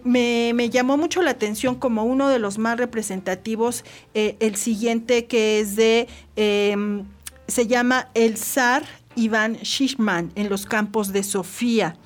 me, 0.54 0.70
llamó 0.70 0.98
mucho 0.98 1.22
la 1.22 1.32
atención 1.32 1.76
como 1.76 2.04
uno 2.04 2.30
de 2.30 2.40
los 2.40 2.58
más 2.58 2.78
representativos, 2.78 3.84
eh, 4.14 4.38
el 4.40 4.56
siguiente 4.56 5.26
que 5.26 5.60
es 5.60 5.76
de, 5.76 6.08
em, 6.36 7.06
se 7.48 7.68
llama 7.68 8.10
El 8.14 8.38
zar 8.38 8.84
Iván 9.16 9.56
Shishman 9.58 10.32
en 10.36 10.50
los 10.50 10.66
campos 10.66 11.12
de 11.12 11.24
Sofía. 11.24 11.98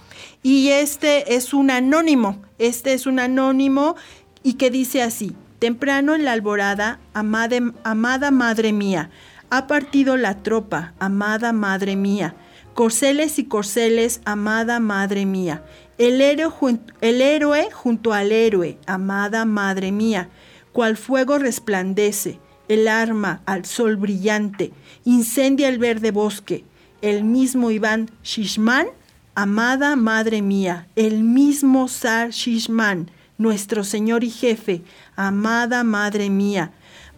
Y 0.43 0.69
este 0.69 1.35
es 1.35 1.53
un 1.53 1.71
anónimo, 1.71 2.41
este 2.59 2.93
es 2.93 3.05
un 3.05 3.19
anónimo 3.19 3.95
y 4.43 4.53
que 4.53 4.69
dice 4.71 5.01
así, 5.01 5.35
temprano 5.59 6.15
en 6.15 6.25
la 6.25 6.33
alborada, 6.33 6.99
amada, 7.13 8.31
madre 8.31 8.73
mía, 8.73 9.09
ha 9.49 9.67
partido 9.67 10.17
la 10.17 10.43
tropa, 10.43 10.93
amada 10.99 11.53
madre 11.53 11.95
mía, 11.95 12.35
corceles 12.73 13.39
y 13.39 13.45
corceles, 13.45 14.21
amada 14.25 14.79
madre 14.79 15.25
mía, 15.25 15.63
el 15.97 16.21
héroe, 16.21 16.51
el 17.01 17.21
héroe 17.21 17.69
junto 17.71 18.13
al 18.13 18.31
héroe, 18.31 18.77
amada 18.85 19.45
madre 19.45 19.91
mía, 19.91 20.29
cual 20.71 20.95
fuego 20.95 21.39
resplandece, 21.39 22.39
el 22.67 22.87
arma 22.87 23.41
al 23.45 23.65
sol 23.65 23.95
brillante, 23.95 24.71
incendia 25.05 25.69
el 25.69 25.79
verde 25.79 26.11
bosque, 26.11 26.65
el 27.01 27.23
mismo 27.23 27.71
Iván 27.71 28.11
Shishman 28.23 28.87
Amada 29.39 29.95
Madre 29.95 30.41
mía, 30.41 30.87
el 30.95 31.23
mismo 31.23 31.87
Sar 31.87 32.31
Shishman, 32.31 33.11
nuestro 33.37 33.83
Señor 33.83 34.23
y 34.23 34.31
Jefe, 34.31 34.81
amada 35.15 35.83
Madre 35.83 36.31
mía, 36.31 36.71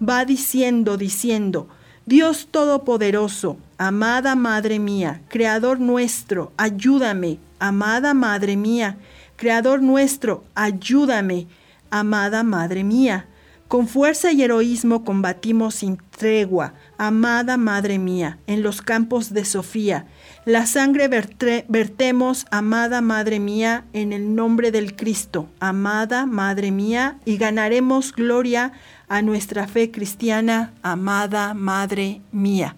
va 0.04 0.26
diciendo, 0.26 0.98
diciendo, 0.98 1.70
Dios 2.06 2.50
Todopoderoso, 2.52 3.56
amada 3.78 4.36
Madre 4.36 4.80
mía, 4.80 5.22
Creador 5.30 5.80
nuestro, 5.80 6.52
ayúdame, 6.58 7.40
amada 7.58 8.14
Madre 8.14 8.58
mía, 8.58 8.98
Creador 9.38 9.82
nuestro, 9.82 10.44
ayúdame, 10.56 11.48
amada 11.90 12.44
Madre 12.44 12.84
mía. 12.84 13.28
Con 13.70 13.88
fuerza 13.88 14.32
y 14.32 14.42
heroísmo 14.42 15.06
combatimos 15.06 15.76
sin 15.76 15.98
tregua, 16.18 16.74
amada 16.98 17.56
Madre 17.56 18.00
mía, 18.00 18.40
en 18.48 18.64
los 18.64 18.82
campos 18.82 19.32
de 19.32 19.46
Sofía, 19.46 20.08
la 20.44 20.66
sangre 20.66 21.08
vertemos, 21.08 22.48
amada 22.50 23.02
Madre 23.02 23.40
mía, 23.40 23.86
en 23.94 24.12
el 24.12 24.34
nombre 24.34 24.72
del 24.72 24.96
Cristo, 24.96 25.50
amada 25.60 26.26
Madre 26.26 26.72
mía, 26.72 27.20
y 27.26 27.38
ganaremos 27.38 28.12
gloria 28.12 28.72
a 29.08 29.22
nuestra 29.22 29.68
fe 29.68 29.92
cristiana, 29.92 30.74
amada 30.82 31.54
Madre 31.54 32.22
mía. 32.32 32.76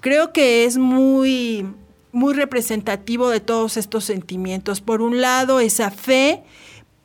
Creo 0.00 0.32
que 0.32 0.64
es 0.64 0.78
muy, 0.78 1.66
muy 2.12 2.32
representativo 2.32 3.28
de 3.28 3.40
todos 3.40 3.76
estos 3.76 4.04
sentimientos. 4.04 4.80
Por 4.80 5.02
un 5.02 5.20
lado, 5.20 5.60
esa 5.60 5.90
fe 5.90 6.44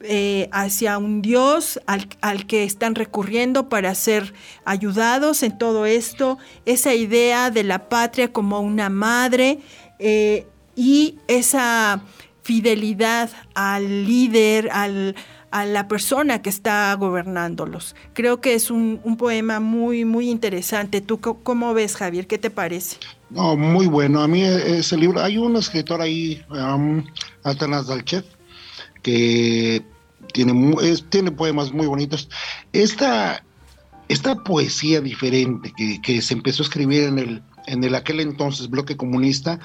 eh, 0.03 0.49
hacia 0.51 0.97
un 0.97 1.21
Dios 1.21 1.79
al, 1.85 2.47
que 2.47 2.63
están 2.63 2.95
recurriendo 2.95 3.69
para 3.69 3.93
ser 3.95 4.33
ayudados 4.65 5.43
en 5.43 5.57
todo 5.57 5.85
esto, 5.85 6.37
esa 6.65 6.93
idea 6.93 7.51
de 7.51 7.63
la 7.63 7.89
patria 7.89 8.31
como 8.31 8.59
una 8.61 8.89
madre 8.89 9.59
eh, 9.99 10.47
y 10.75 11.17
esa 11.27 12.01
fidelidad 12.43 13.29
al 13.53 14.05
líder, 14.05 14.69
al, 14.71 15.15
a 15.51 15.65
la 15.65 15.87
persona 15.87 16.41
que 16.41 16.49
está 16.49 16.93
gobernándolos. 16.95 17.95
Creo 18.13 18.41
que 18.41 18.55
es 18.55 18.71
un, 18.71 18.99
poema 19.17 19.59
muy, 19.59 20.05
muy 20.05 20.29
interesante. 20.29 21.01
¿Tú 21.01 21.19
cómo 21.19 21.73
ves, 21.73 21.95
Javier? 21.95 22.25
¿Qué 22.25 22.37
te 22.37 22.49
parece? 22.49 22.97
No, 23.29 23.55
muy 23.55 23.87
bueno. 23.87 24.21
A 24.21 24.27
mí 24.27 24.43
ese 24.43 24.97
libro, 24.97 25.21
hay 25.21 25.37
un 25.37 25.57
escritor 25.57 26.01
ahí, 26.01 26.43
um, 26.49 27.03
Dalchev, 27.43 28.25
que 29.01 29.83
tiene, 30.33 30.53
tiene 31.09 31.31
poemas 31.31 31.71
muy 31.71 31.87
bonitos. 31.87 32.29
Esta, 32.73 33.43
esta 34.07 34.35
poesía 34.35 35.01
diferente 35.01 35.73
que, 35.75 36.01
que 36.01 36.21
se 36.21 36.33
empezó 36.33 36.63
a 36.63 36.65
escribir 36.65 37.03
en 37.03 37.19
el 37.19 37.43
en 37.67 37.83
el 37.83 37.95
aquel 37.95 38.19
entonces 38.19 38.69
bloque 38.69 38.97
comunista, 38.97 39.59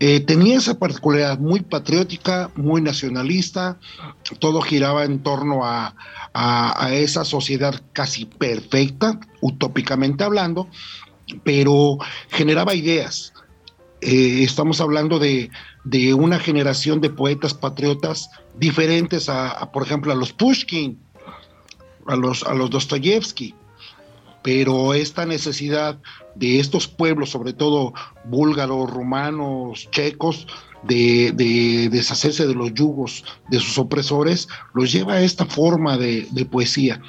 eh, 0.00 0.20
tenía 0.20 0.56
esa 0.56 0.78
particularidad 0.78 1.38
muy 1.38 1.60
patriótica, 1.60 2.50
muy 2.56 2.80
nacionalista, 2.80 3.78
todo 4.38 4.60
giraba 4.60 5.04
en 5.04 5.22
torno 5.22 5.64
a, 5.64 5.94
esa 6.90 7.24
sociedad 7.24 7.80
casi 7.94 8.26
perfecta, 8.26 9.18
utópicamente 9.40 10.22
hablando, 10.22 10.68
pero 11.44 11.96
generaba 12.28 12.74
ideas. 12.74 13.32
Eh, 14.02 14.42
estamos 14.42 14.82
hablando 14.82 15.18
de, 15.18 15.50
una 16.14 16.38
generación 16.38 17.00
de 17.00 17.10
poetas 17.10 17.54
patriotas 17.54 18.30
diferentes 18.58 19.28
a, 19.28 19.70
por 19.72 19.84
ejemplo, 19.84 20.12
a 20.12 20.16
los 20.16 20.32
Pushkin, 20.32 20.98
a 22.06 22.16
los, 22.16 22.42
a 22.44 22.54
los 22.54 22.70
Dostoyevsky. 22.70 23.54
Pero 24.42 24.94
esta 24.94 25.26
necesidad 25.26 25.98
de 26.34 26.60
estos 26.60 26.86
pueblos, 26.86 27.30
sobre 27.30 27.52
todo 27.52 27.94
búlgaros, 28.24 28.90
rumanos, 28.90 29.88
checos, 29.90 30.46
de, 30.82 31.88
deshacerse 31.90 32.46
de 32.46 32.54
los 32.54 32.72
yugos 32.74 33.24
de 33.48 33.58
sus 33.58 33.78
opresores, 33.78 34.48
los 34.74 34.92
lleva 34.92 35.14
a 35.14 35.22
esta 35.22 35.46
forma 35.46 35.96
de, 35.98 36.48
poesía, 36.50 37.00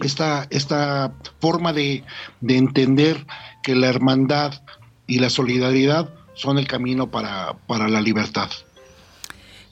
esta, 0.00 0.46
esta 0.50 1.14
forma 1.40 1.72
de, 1.72 2.02
de 2.40 2.56
entender 2.56 3.24
que 3.62 3.76
la 3.76 3.88
hermandad 3.88 4.62
y 5.06 5.18
la 5.20 5.30
solidaridad 5.30 6.12
son 6.34 6.58
el 6.58 6.66
camino 6.66 7.10
para, 7.10 7.54
para 7.66 7.88
la 7.88 8.00
libertad. 8.00 8.50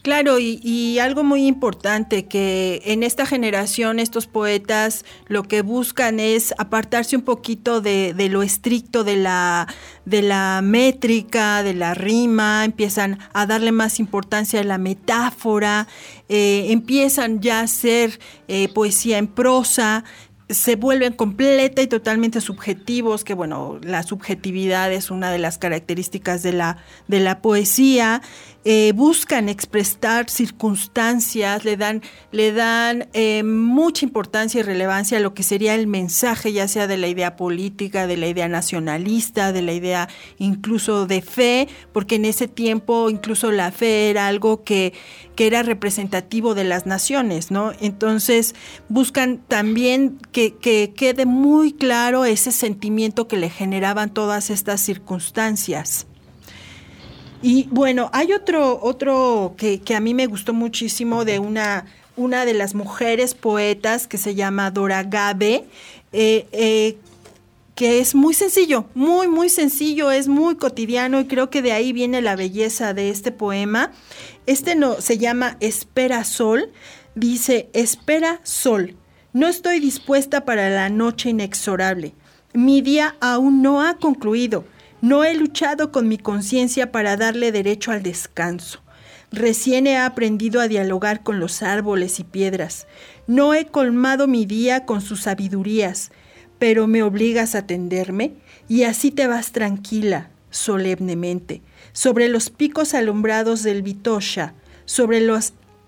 Claro, 0.03 0.39
y, 0.39 0.99
algo 0.99 1.25
muy 1.25 1.47
importante, 1.47 2.25
que 2.25 2.81
en 2.87 3.03
esta 3.03 3.27
generación 3.27 3.99
estos 3.99 4.27
poetas 4.27 5.05
lo 5.27 5.43
que 5.43 5.61
buscan 5.61 6.21
es 6.21 6.55
apartarse 6.57 7.17
un 7.17 7.23
poquito 7.23 7.83
de, 7.83 8.15
lo 8.31 8.43
estricto 8.43 9.05
de 9.05 9.17
la, 9.17 9.69
de 10.07 10.23
la 10.23 10.63
métrica, 10.65 11.63
de 11.63 11.75
la 11.75 11.93
rima, 11.93 12.65
empiezan 12.65 13.19
a 13.35 13.45
darle 13.45 13.73
más 13.73 14.01
importancia 14.01 14.61
a 14.61 14.65
la 14.65 14.79
metáfora, 14.79 15.87
eh, 16.31 16.69
empiezan 16.71 17.43
ya 17.43 17.61
a 17.61 17.65
hacer 17.65 18.21
eh, 18.49 18.69
poesía 18.73 19.19
en 19.19 19.27
prosa, 19.27 20.05
se 20.51 20.77
vuelven 20.77 21.13
completa 21.13 21.81
y 21.81 21.87
totalmente 21.87 22.41
subjetivos, 22.41 23.25
que 23.25 23.35
bueno, 23.35 23.79
la 23.83 24.03
subjetividad 24.03 24.93
es 24.93 25.11
una 25.11 25.31
de 25.31 25.39
las 25.39 25.59
características 25.59 26.43
de 26.43 26.53
la, 26.53 26.79
de 27.09 27.21
la 27.21 27.41
poesía, 27.41 28.21
eh, 28.65 28.93
buscan 28.95 29.49
expresar 29.49 30.29
circunstancias, 30.29 31.65
le 31.65 31.79
dan, 31.79 32.03
le 32.31 32.53
dan 32.53 33.09
eh, 33.15 33.43
mucha 33.43 34.05
importancia 34.05 34.61
y 34.61 34.63
relevancia 34.63 35.17
a 35.17 35.21
lo 35.21 35.33
que 35.33 35.43
sería 35.43 35.75
el 35.75 35.87
mensaje, 35.87 36.53
ya 36.53 36.69
sea 36.69 36.87
de 36.87 36.99
la 36.99 37.09
idea 37.09 37.37
política, 37.37 38.07
de 38.07 38.19
la 38.19 38.27
idea 38.27 38.49
nacionalista, 38.49 39.53
de 39.53 39.63
la 39.63 39.73
idea 39.73 40.09
incluso 40.39 41.07
de 41.07 41.23
fe, 41.23 41.69
porque 41.93 42.17
en 42.17 42.27
ese 42.27 42.49
tiempo 42.49 43.09
incluso 43.09 43.51
la 43.51 43.73
fe 43.73 44.11
era 44.11 44.27
algo 44.27 44.63
que, 44.63 44.93
que 45.37 45.47
era 45.47 45.63
representativo 45.63 46.55
de 46.55 46.65
las 46.65 46.85
naciones, 46.85 47.51
¿no? 47.51 47.73
Entonces 47.81 48.55
buscan 48.91 49.39
también 49.39 50.19
que, 50.33 50.40
que 50.61 50.93
quede 50.97 51.27
muy 51.27 51.73
claro 51.73 52.25
ese 52.25 52.53
sentimiento 52.53 53.29
que 53.29 53.37
le 53.37 53.51
generaban 53.51 54.13
todas 54.13 54.51
estas 54.51 54.81
circunstancias. 54.81 56.07
Y 57.43 57.69
bueno, 57.71 58.11
hay 58.13 58.33
otro, 58.33 58.79
otro 58.83 59.55
que, 59.57 59.81
a 59.95 60.01
mí 60.01 60.13
me 60.13 60.27
gustó 60.27 60.53
muchísimo 60.53 61.25
de 61.25 61.39
una, 61.39 61.87
una 62.17 62.45
de 62.45 62.53
las 62.55 62.75
mujeres 62.75 63.35
poetas 63.35 64.07
que 64.07 64.19
se 64.19 64.35
llama 64.35 64.71
Dora 64.71 65.05
Gabe, 65.05 65.65
eh, 66.13 66.47
eh, 66.53 66.99
que 67.75 68.01
es 68.01 68.15
muy 68.15 68.35
sencillo, 68.35 68.85
muy, 68.95 69.27
muy 69.27 69.49
sencillo, 69.49 70.11
es 70.11 70.29
muy 70.29 70.57
cotidiano 70.57 71.19
y 71.19 71.27
creo 71.27 71.49
que 71.49 71.63
de 71.63 71.73
ahí 71.73 71.95
viene 71.95 72.21
la 72.21 72.37
belleza 72.37 72.93
de 72.93 73.09
este 73.09 73.33
poema. 73.33 73.93
Este 74.45 74.75
no, 74.75 75.01
se 75.01 75.17
llama 75.17 75.57
Espera 75.61 76.25
Sol, 76.25 76.71
dice, 77.15 77.71
Espera 77.73 78.41
Sol, 78.43 78.97
no 79.33 79.49
estoy 79.49 79.81
dispuesta 79.81 80.45
para 80.45 80.71
la 80.71 80.89
noche 80.89 81.31
inexorable, 81.31 82.15
mi 82.53 82.81
día 82.81 83.15
aún 83.21 83.63
no 83.63 83.81
ha 83.81 83.95
concluido. 83.99 84.65
No 85.01 85.25
he 85.25 85.35
luchado 85.35 85.93
con 85.93 86.09
mi 86.09 86.19
conciencia 86.19 86.91
para 86.91 87.17
darle 87.17 87.53
derecho 87.53 87.93
al 87.93 88.03
descanso. 88.03 88.81
Recién 89.31 89.87
he 89.87 89.97
aprendido 89.97 90.61
a 90.61 90.67
dialogar 90.67 91.23
con 91.23 91.39
los 91.39 91.63
árboles 91.63 92.19
y 92.19 92.25
piedras. 92.25 92.89
No 93.29 93.55
he 93.55 93.67
colmado 93.67 94.27
mi 94.27 94.47
día 94.47 94.85
con 94.85 95.01
sus 95.01 95.23
sabidurías, 95.23 96.11
pero 96.59 96.89
me 96.89 97.05
obligas 97.05 97.55
a 97.55 97.59
atenderme 97.59 98.35
y 98.69 98.83
así 98.83 99.13
te 99.13 99.29
vas 99.29 99.53
tranquila, 99.53 100.31
solemnemente, 100.51 101.63
sobre 101.93 102.29
los 102.29 102.51
picos 102.51 102.93
alumbrados 102.95 103.63
del 103.63 103.83
Vitosha, 103.83 104.55
sobre 104.85 105.21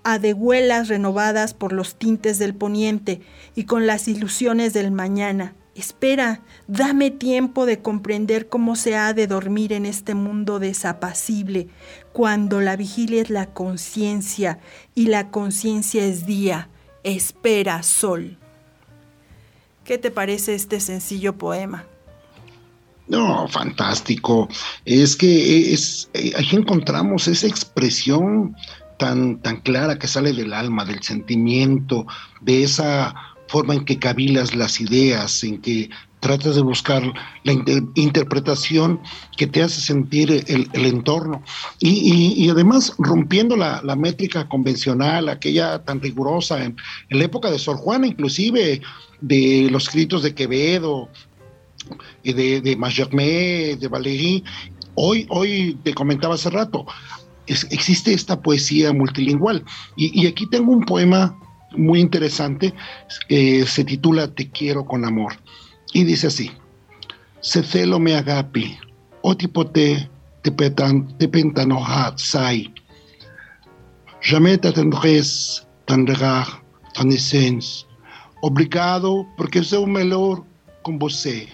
las 0.05 0.15
adehuelas 0.15 0.89
renovadas 0.89 1.55
por 1.55 1.73
los 1.73 1.95
tintes 1.97 2.39
del 2.39 2.55
poniente 2.55 3.21
y 3.55 3.65
con 3.65 3.87
las 3.87 4.09
ilusiones 4.09 4.73
del 4.73 4.91
mañana 4.91 5.55
Espera, 5.75 6.43
dame 6.69 7.11
tiempo 7.11 7.65
de 7.65 7.81
comprender 7.81 8.49
cómo 8.49 8.77
se 8.77 8.95
ha 8.95 9.15
de 9.15 9.27
dormir 9.27 9.73
en 9.73 9.87
este 9.87 10.15
mundo 10.15 10.59
desapacible, 10.59 11.69
cuando 12.13 12.61
la 12.61 12.77
vigilia 12.77 13.23
es 13.23 13.31
la 13.31 13.47
conciencia 13.47 14.59
y 14.95 15.07
la 15.07 15.31
conciencia 15.31 16.05
es 16.05 16.27
día. 16.27 16.69
Espera, 17.05 17.83
sol. 17.83 18.37
¿Qué 19.85 19.97
te 19.97 20.11
parece 20.11 20.55
este 20.55 20.79
sencillo 20.79 21.39
poema? 21.39 21.87
No, 23.09 23.49
fantástico. 23.49 24.49
Es 24.85 25.17
que 25.17 25.73
es, 25.73 26.11
eh, 26.13 26.33
encontramos 26.53 27.29
esa 27.29 27.47
expresión 27.47 28.55
tan, 29.03 29.43
tan 29.43 29.57
clara 29.63 29.99
que 29.99 30.07
sale 30.07 30.33
del 30.33 30.53
alma, 30.53 30.85
del 30.85 31.03
sentimiento, 31.03 32.07
de 32.41 32.63
esa 32.63 33.13
forma 33.49 33.75
en 33.75 33.85
que 33.85 33.99
cavilas 33.99 34.55
las 34.55 34.81
ideas, 34.81 35.43
en 35.43 35.61
que 35.61 35.91
tratas 36.21 36.55
de 36.55 36.63
buscar 36.63 37.03
la 37.43 37.53
interpretación 37.97 39.01
que 39.37 39.49
te 39.49 39.61
hace 39.61 39.81
sentir 39.81 40.31
el, 40.47 40.87
entorno. 40.87 41.43
Y, 41.81 42.49
además 42.49 42.95
rompiendo 42.97 43.57
la, 43.57 43.97
métrica 43.97 44.49
convencional, 44.49 45.29
aquella 45.29 45.83
tan 45.83 46.01
rigurosa 46.01 46.65
en, 46.65 46.77
la 47.11 47.25
época 47.25 47.51
de 47.51 47.59
Sor 47.59 47.79
Juana, 47.79 48.07
inclusive 48.07 48.83
de 49.21 49.69
los 49.69 49.89
escritos 49.89 50.23
de 50.23 50.33
Quevedo, 50.33 51.09
de, 52.23 52.61
de 52.61 52.77
Mallarmé, 52.77 53.77
de 53.81 53.89
Valéry. 53.89 54.45
Hoy, 54.95 55.27
hoy 55.29 55.77
te 55.83 55.93
comentaba 55.93 56.37
hace 56.37 56.51
rato, 56.51 56.87
existe 57.47 58.13
esta 58.13 58.41
poesía 58.41 58.93
multilingüal. 58.93 59.65
Y, 59.97 60.23
y 60.23 60.27
aquí 60.27 60.47
tengo 60.49 60.73
un 60.73 60.85
poema 60.85 61.37
muy 61.77 62.01
interesante, 62.01 62.75
eh, 63.29 63.65
se 63.67 63.85
titula 63.85 64.29
Te 64.29 64.51
quiero 64.51 64.85
con 64.85 65.05
amor. 65.05 65.35
Y 65.93 66.05
dice 66.05 66.29
así, 66.29 66.51
se 67.41 67.63
celo 67.63 67.99
me 67.99 68.15
agapi, 68.15 68.79
otipote 69.23 70.09
te 70.43 70.51
te 70.51 71.29
pentanohat 71.29 72.19
sai. 72.19 72.73
Jamais 74.21 74.59
t'attendresse 74.61 75.67
tan 75.87 76.07
regard, 76.07 76.63
tan 76.95 77.11
essence. 77.11 77.85
Obrigado 78.41 79.27
porque 79.37 79.63
sou 79.63 79.87
melhor 79.87 80.45
con 80.83 80.99
você. 80.99 81.49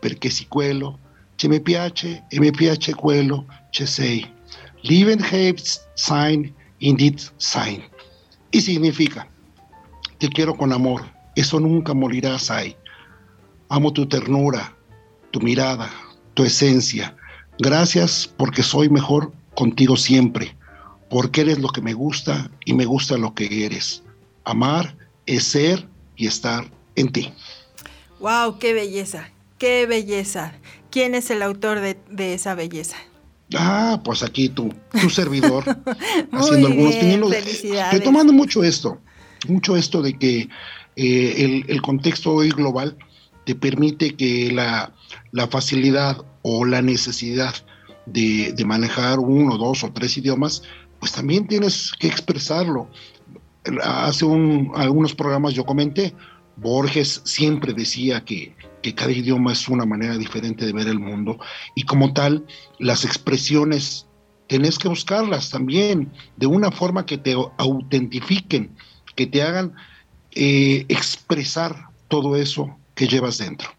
Perché 0.00 0.30
si 0.30 0.46
quello 0.46 0.98
che 1.36 1.48
mi 1.48 1.60
piace 1.60 2.24
e 2.30 2.38
mi 2.38 2.50
piace 2.50 2.94
quello 2.94 3.46
che 3.70 3.86
sei. 3.86 4.35
Lieben 4.88 5.20
hebt 5.20 5.80
sein 5.94 6.54
in 6.78 6.96
dit 6.96 7.32
sein. 7.38 7.82
Y 8.52 8.60
significa, 8.60 9.28
te 10.18 10.28
quiero 10.28 10.54
con 10.54 10.72
amor, 10.72 11.02
eso 11.34 11.58
nunca 11.58 11.92
morirá, 11.92 12.38
Sai. 12.38 12.76
Amo 13.68 13.92
tu 13.92 14.06
ternura, 14.06 14.76
tu 15.32 15.40
mirada, 15.40 15.90
tu 16.34 16.44
esencia. 16.44 17.16
Gracias 17.58 18.32
porque 18.36 18.62
soy 18.62 18.88
mejor 18.88 19.32
contigo 19.56 19.96
siempre, 19.96 20.56
porque 21.10 21.40
eres 21.40 21.58
lo 21.58 21.68
que 21.68 21.82
me 21.82 21.92
gusta 21.92 22.48
y 22.64 22.74
me 22.74 22.84
gusta 22.84 23.16
lo 23.16 23.34
que 23.34 23.66
eres. 23.66 24.04
Amar 24.44 24.96
es 25.26 25.42
ser 25.44 25.88
y 26.14 26.28
estar 26.28 26.70
en 26.94 27.10
ti. 27.10 27.32
¡Wow! 28.20 28.58
¡Qué 28.60 28.72
belleza! 28.72 29.30
¡Qué 29.58 29.86
belleza! 29.86 30.52
¿Quién 30.90 31.14
es 31.14 31.30
el 31.30 31.42
autor 31.42 31.80
de, 31.80 32.34
esa 32.34 32.54
belleza? 32.54 32.96
Ah, 33.54 34.00
pues 34.04 34.22
aquí 34.22 34.48
tú, 34.48 34.72
tu 35.00 35.08
servidor, 35.08 35.64
haciendo 36.32 36.66
algunos. 36.66 36.94
Felicidades. 36.94 37.94
Estoy 37.94 38.00
tomando 38.00 38.32
mucho 38.32 38.64
esto. 38.64 38.98
mucho 39.46 39.76
esto 39.76 40.02
de 40.02 40.18
que 40.18 40.48
eh, 40.96 41.62
el, 41.68 41.82
contexto 41.82 42.32
hoy 42.32 42.48
global 42.48 42.96
te 43.44 43.54
permite 43.54 44.16
que 44.16 44.50
la, 44.50 44.92
facilidad 45.48 46.24
o 46.42 46.64
la 46.64 46.82
necesidad 46.82 47.54
de, 48.06 48.54
manejar 48.66 49.18
uno, 49.20 49.56
dos 49.58 49.84
o 49.84 49.92
tres 49.92 50.16
idiomas, 50.16 50.62
pues 50.98 51.12
también 51.12 51.46
tienes 51.46 51.92
que 51.98 52.08
expresarlo. 52.08 52.88
Hace 53.82 54.24
algunos 54.74 55.14
programas 55.14 55.54
yo 55.54 55.64
comenté, 55.64 56.14
Borges 56.56 57.20
siempre 57.24 57.72
decía 57.74 58.24
que, 58.24 58.54
que, 58.86 58.94
cada 58.94 59.10
idioma 59.10 59.52
es 59.52 59.68
una 59.68 59.84
manera 59.84 60.16
diferente 60.16 60.64
de 60.64 60.72
ver 60.72 60.88
el 60.88 60.98
mundo 60.98 61.38
y 61.74 61.82
como 61.82 62.12
tal, 62.12 62.46
las 62.78 63.04
expresiones 63.04 64.06
tenés 64.46 64.78
que 64.78 64.88
buscarlas 64.88 65.50
también 65.50 66.12
de 66.36 66.46
una 66.46 66.70
forma 66.70 67.04
que 67.04 67.18
te 67.18 67.34
autentifiquen, 67.58 68.70
que 69.14 69.26
te 69.26 69.42
hagan 69.42 69.74
eh, 70.32 70.84
expresar 70.88 71.88
todo 72.08 72.36
eso 72.36 72.78
que 72.94 73.08
llevas 73.08 73.38
dentro. 73.38 73.70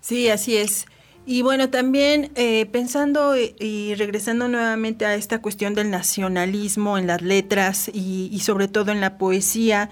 Sí, 0.00 0.28
así 0.28 0.56
es. 0.56 0.86
Y 1.26 1.40
bueno, 1.40 1.70
también 1.70 2.30
eh, 2.34 2.66
pensando 2.66 3.34
y 3.36 3.94
regresando 3.94 4.46
nuevamente 4.46 5.06
a 5.06 5.14
esta 5.14 5.40
cuestión 5.40 5.74
del 5.74 5.90
nacionalismo 5.90 6.98
en 6.98 7.06
las 7.06 7.22
letras 7.22 7.90
y, 7.94 8.38
sobre 8.40 8.68
todo 8.68 8.92
en 8.92 9.00
la 9.00 9.16
poesía, 9.16 9.88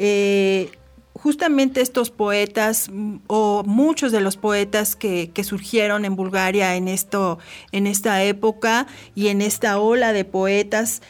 eh, 0.00 0.72
justamente 1.14 1.80
estos 1.80 2.10
poetas 2.10 2.90
o 3.26 3.62
muchos 3.64 4.12
de 4.12 4.20
los 4.20 4.36
poetas 4.36 4.96
que, 4.96 5.30
surgieron 5.42 6.04
en 6.04 6.16
Bulgaria 6.16 6.76
en 6.76 6.88
esto, 6.88 7.38
en 7.72 7.86
esta 7.86 8.22
época 8.22 8.86
y 9.14 9.28
en 9.28 9.42
esta 9.42 9.78
ola 9.78 10.12
de 10.12 10.24
poetas, 10.24 11.02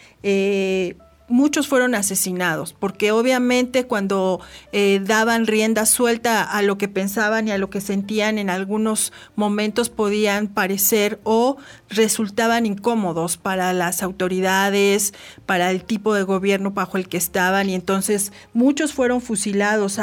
muchos 1.33 1.67
fueron 1.67 1.95
asesinados, 1.95 2.75
porque 2.75 3.11
obviamente 3.11 3.87
cuando 3.87 4.41
eh, 4.73 5.01
daban 5.03 5.47
rienda 5.47 5.87
suelta 5.87 6.43
a 6.43 6.61
lo 6.63 6.77
que 6.77 6.89
pensaban 6.89 7.49
y 7.49 7.53
a 7.53 7.59
lo 7.59 7.71
que 7.71 7.81
sentían 7.81 8.39
en 8.39 8.51
algunos 8.51 9.13
momentos 9.35 9.89
podían 9.89 10.47
parecer 10.47 11.21
o 11.25 11.57
resultaban 11.89 12.67
incómodos 12.67 13.39
para 13.39 13.73
las 13.73 14.03
autoridades, 14.03 15.15
para 15.47 15.71
el 15.71 15.85
tipo 15.85 16.15
de 16.15 16.23
gobierno 16.23 16.73
bajo 16.73 16.99
el 16.99 17.09
que 17.09 17.17
estaban 17.17 17.71
y 17.71 17.75
entonces 17.75 18.33
muchos 18.53 18.93
fueron 18.93 19.23
fusilados. 19.23 19.99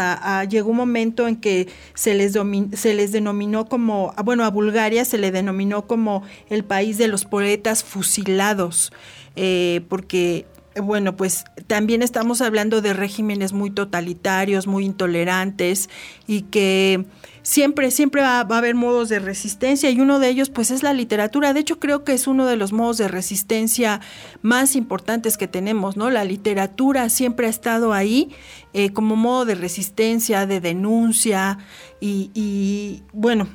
llegó 0.50 0.72
un 0.72 0.78
momento 0.78 1.28
en 1.28 1.36
que 1.36 1.68
se 1.94 2.16
les, 2.16 2.38
se 2.74 2.94
les 2.96 3.12
denominó 3.12 3.70
como, 3.70 4.14
bueno, 4.26 4.46
a 4.46 4.50
Bulgaria 4.50 5.06
se 5.06 5.20
le 5.20 5.32
denominó 5.32 5.86
como 5.86 6.24
el 6.50 6.64
país 6.64 6.98
de 6.98 7.08
los 7.08 7.26
poetas 7.26 7.84
fusilados. 7.84 8.92
Eh, 9.36 9.86
porque 9.88 10.46
bueno, 10.80 11.16
pues 11.16 11.46
también 11.68 12.02
estamos 12.02 12.42
hablando 12.42 12.82
de 12.82 12.94
regímenes 12.94 13.54
muy 13.54 13.72
totalitarios, 13.72 14.68
muy 14.68 14.86
intolerantes 14.86 15.90
y 16.28 16.44
que 16.44 17.06
siempre, 17.42 17.92
siempre 17.92 18.22
va, 18.22 18.40
a 18.40 18.42
haber 18.42 18.76
modos 18.76 19.10
de 19.10 19.20
resistencia 19.20 19.90
y 19.90 20.00
uno 20.00 20.20
de 20.20 20.30
ellos 20.30 20.50
pues 20.50 20.72
es 20.72 20.84
la 20.84 20.94
literatura. 20.94 21.54
De 21.54 21.60
hecho 21.60 21.80
creo 21.80 22.04
que 22.04 22.14
es 22.14 22.28
uno 22.28 22.46
de 22.46 22.56
los 22.56 22.72
modos 22.74 22.98
de 22.98 23.08
resistencia 23.08 24.02
más 24.42 24.76
importantes 24.76 25.38
que 25.38 25.48
tenemos, 25.48 25.98
¿no? 25.98 26.10
La 26.10 26.24
literatura 26.24 27.10
siempre 27.10 27.48
ha 27.48 27.50
estado 27.50 27.94
ahí 27.94 28.30
eh, 28.74 28.92
como 28.92 29.16
modo 29.16 29.46
de 29.46 29.56
resistencia, 29.56 30.46
de 30.46 30.62
denuncia 30.62 31.58
y, 32.00 32.32
y 32.34 33.04
bueno, 33.14 33.48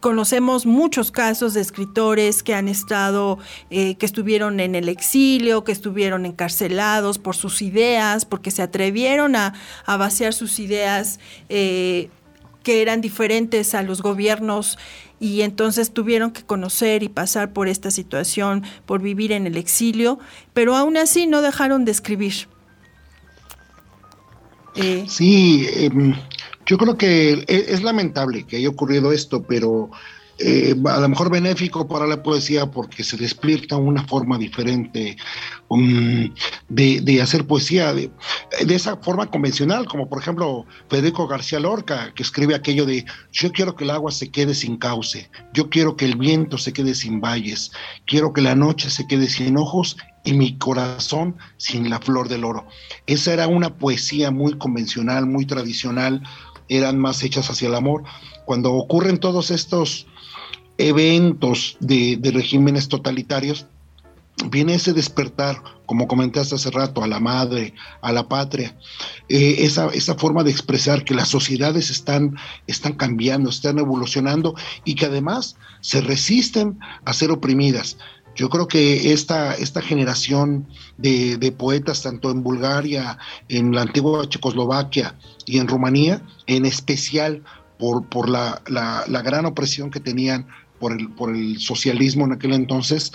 conocemos 0.00 0.66
muchos 0.66 1.10
casos 1.10 1.54
de 1.54 1.60
escritores 1.60 2.42
que 2.42 2.54
han 2.54 2.68
estado, 2.68 3.38
eh, 3.70 3.94
que 3.96 4.06
estuvieron 4.06 4.58
en 4.60 4.74
el 4.74 4.88
exilio, 4.88 5.62
que 5.62 5.72
estuvieron 5.72 6.26
encarcelados 6.26 7.18
por 7.18 7.36
sus 7.36 7.62
ideas, 7.62 8.24
porque 8.24 8.50
se 8.50 8.62
atrevieron 8.62 9.36
a, 9.36 9.54
vaciar 9.86 10.32
sus 10.32 10.58
ideas 10.58 11.20
eh, 11.48 12.08
que 12.62 12.82
eran 12.82 13.00
diferentes 13.00 13.74
a 13.74 13.82
los 13.82 14.02
gobiernos 14.02 14.78
y 15.20 15.42
entonces 15.42 15.92
tuvieron 15.92 16.30
que 16.30 16.42
conocer 16.42 17.02
y 17.02 17.08
pasar 17.08 17.52
por 17.52 17.68
esta 17.68 17.90
situación, 17.90 18.64
por 18.86 19.02
vivir 19.02 19.32
en 19.32 19.46
el 19.46 19.58
exilio, 19.58 20.18
pero 20.54 20.76
aún 20.76 20.96
así 20.96 21.26
no 21.26 21.42
dejaron 21.42 21.84
de 21.84 21.92
escribir. 21.92 22.48
Eh, 24.76 25.04
sí, 25.08 25.66
em, 25.74 26.14
yo 26.70 26.78
creo 26.78 26.96
que 26.96 27.32
e, 27.48 27.64
es, 27.74 27.82
lamentable 27.82 28.44
que 28.44 28.58
haya 28.58 28.68
ocurrido 28.68 29.10
esto, 29.10 29.42
pero 29.42 29.90
eh, 30.38 30.76
a 30.86 31.00
lo 31.00 31.08
mejor 31.08 31.28
benéfico 31.28 31.88
para 31.88 32.06
la 32.06 32.22
poesía 32.22 32.70
porque 32.70 33.02
se 33.02 33.16
despierta 33.16 33.76
una 33.76 34.06
forma 34.06 34.38
diferente 34.38 35.16
um, 35.66 36.32
de, 36.68 37.20
hacer 37.20 37.44
poesía, 37.44 37.92
de, 37.92 38.12
esa 38.68 38.96
forma 38.98 39.26
convencional, 39.26 39.86
como 39.86 40.08
por 40.08 40.20
ejemplo 40.20 40.64
Federico 40.88 41.26
García 41.26 41.58
Lorca, 41.58 42.12
que 42.14 42.22
escribe 42.22 42.54
aquello 42.54 42.86
de 42.86 43.04
yo 43.32 43.50
quiero 43.50 43.74
que 43.74 43.82
el 43.82 43.90
agua 43.90 44.12
se 44.12 44.30
quede 44.30 44.54
sin 44.54 44.76
cauce, 44.76 45.28
yo 45.52 45.70
quiero 45.70 45.96
que 45.96 46.04
el 46.04 46.16
viento 46.16 46.56
se 46.56 46.72
quede 46.72 46.94
sin 46.94 47.20
valles, 47.20 47.72
quiero 48.06 48.32
que 48.32 48.42
la 48.42 48.54
noche 48.54 48.90
se 48.90 49.08
quede 49.08 49.28
sin 49.28 49.56
ojos 49.56 49.96
y 50.22 50.34
mi 50.34 50.56
corazón 50.58 51.36
sin 51.56 51.90
la 51.90 51.98
flor 51.98 52.28
del 52.28 52.44
oro. 52.44 52.66
Esa 53.06 53.32
era 53.32 53.46
una 53.48 53.76
poesía 53.76 54.30
muy 54.30 54.56
convencional, 54.58 55.26
muy 55.26 55.46
tradicional, 55.46 56.22
eran 56.70 56.98
más 56.98 57.22
hechas 57.22 57.50
hacia 57.50 57.68
el 57.68 57.74
amor. 57.74 58.04
Cuando 58.46 58.72
ocurren 58.72 59.18
todos 59.18 59.50
estos 59.50 60.06
eventos 60.78 61.76
de, 61.80 62.18
regímenes 62.32 62.88
totalitarios, 62.88 63.66
viene 64.50 64.74
ese 64.74 64.94
despertar, 64.94 65.62
como 65.84 66.06
comentaste 66.06 66.54
hace 66.54 66.70
rato, 66.70 67.02
a 67.02 67.08
la 67.08 67.20
madre, 67.20 67.74
a 68.00 68.12
la 68.12 68.28
patria, 68.28 68.78
eh, 69.28 69.56
esa, 69.58 69.88
esa, 69.88 70.14
forma 70.14 70.44
de 70.44 70.52
expresar 70.52 71.04
que 71.04 71.14
las 71.14 71.28
sociedades 71.28 71.90
están, 71.90 72.36
están 72.66 72.94
cambiando, 72.94 73.50
están 73.50 73.78
evolucionando 73.78 74.54
y 74.84 74.94
que 74.94 75.06
además 75.06 75.56
se 75.80 76.00
resisten 76.00 76.78
a 77.04 77.12
ser 77.12 77.30
oprimidas. 77.30 77.98
Yo 78.36 78.48
creo 78.48 78.68
que 78.68 79.12
esta, 79.12 79.54
esta 79.54 79.82
generación 79.82 80.68
de, 80.98 81.54
poetas, 81.56 82.02
tanto 82.02 82.30
en 82.30 82.42
Bulgaria, 82.42 83.18
en 83.48 83.74
la 83.74 83.82
antigua 83.82 84.28
Checoslovaquia 84.28 85.16
y 85.46 85.58
en 85.58 85.68
Rumanía, 85.68 86.22
en 86.46 86.64
especial 86.64 87.42
por, 87.78 88.08
por 88.08 88.28
la, 88.28 88.62
gran 89.24 89.46
opresión 89.46 89.90
que 89.90 90.00
tenían 90.00 90.46
por 90.78 90.92
el, 90.92 91.10
por 91.10 91.34
el 91.34 91.58
socialismo 91.58 92.24
en 92.24 92.32
aquel 92.32 92.52
entonces, 92.52 93.12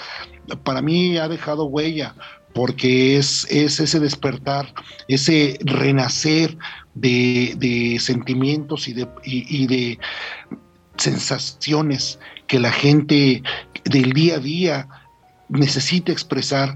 para 0.64 0.82
mí 0.82 1.18
ha 1.18 1.28
dejado 1.28 1.66
huella, 1.66 2.16
porque 2.54 3.18
es, 3.18 3.48
es 3.50 3.80
ese 3.80 4.00
despertar, 4.00 4.74
ese 5.08 5.58
renacer 5.62 6.58
de, 6.94 7.98
sentimientos 8.00 8.88
y 8.88 8.94
de, 8.94 9.08
y 9.24 9.68
de 9.68 10.00
sensaciones 10.98 12.20
que 12.48 12.60
la 12.60 12.72
gente 12.72 13.42
del 13.84 14.14
día 14.14 14.36
a 14.36 14.40
día 14.40 14.88
necesita 15.50 16.12
expresar, 16.12 16.76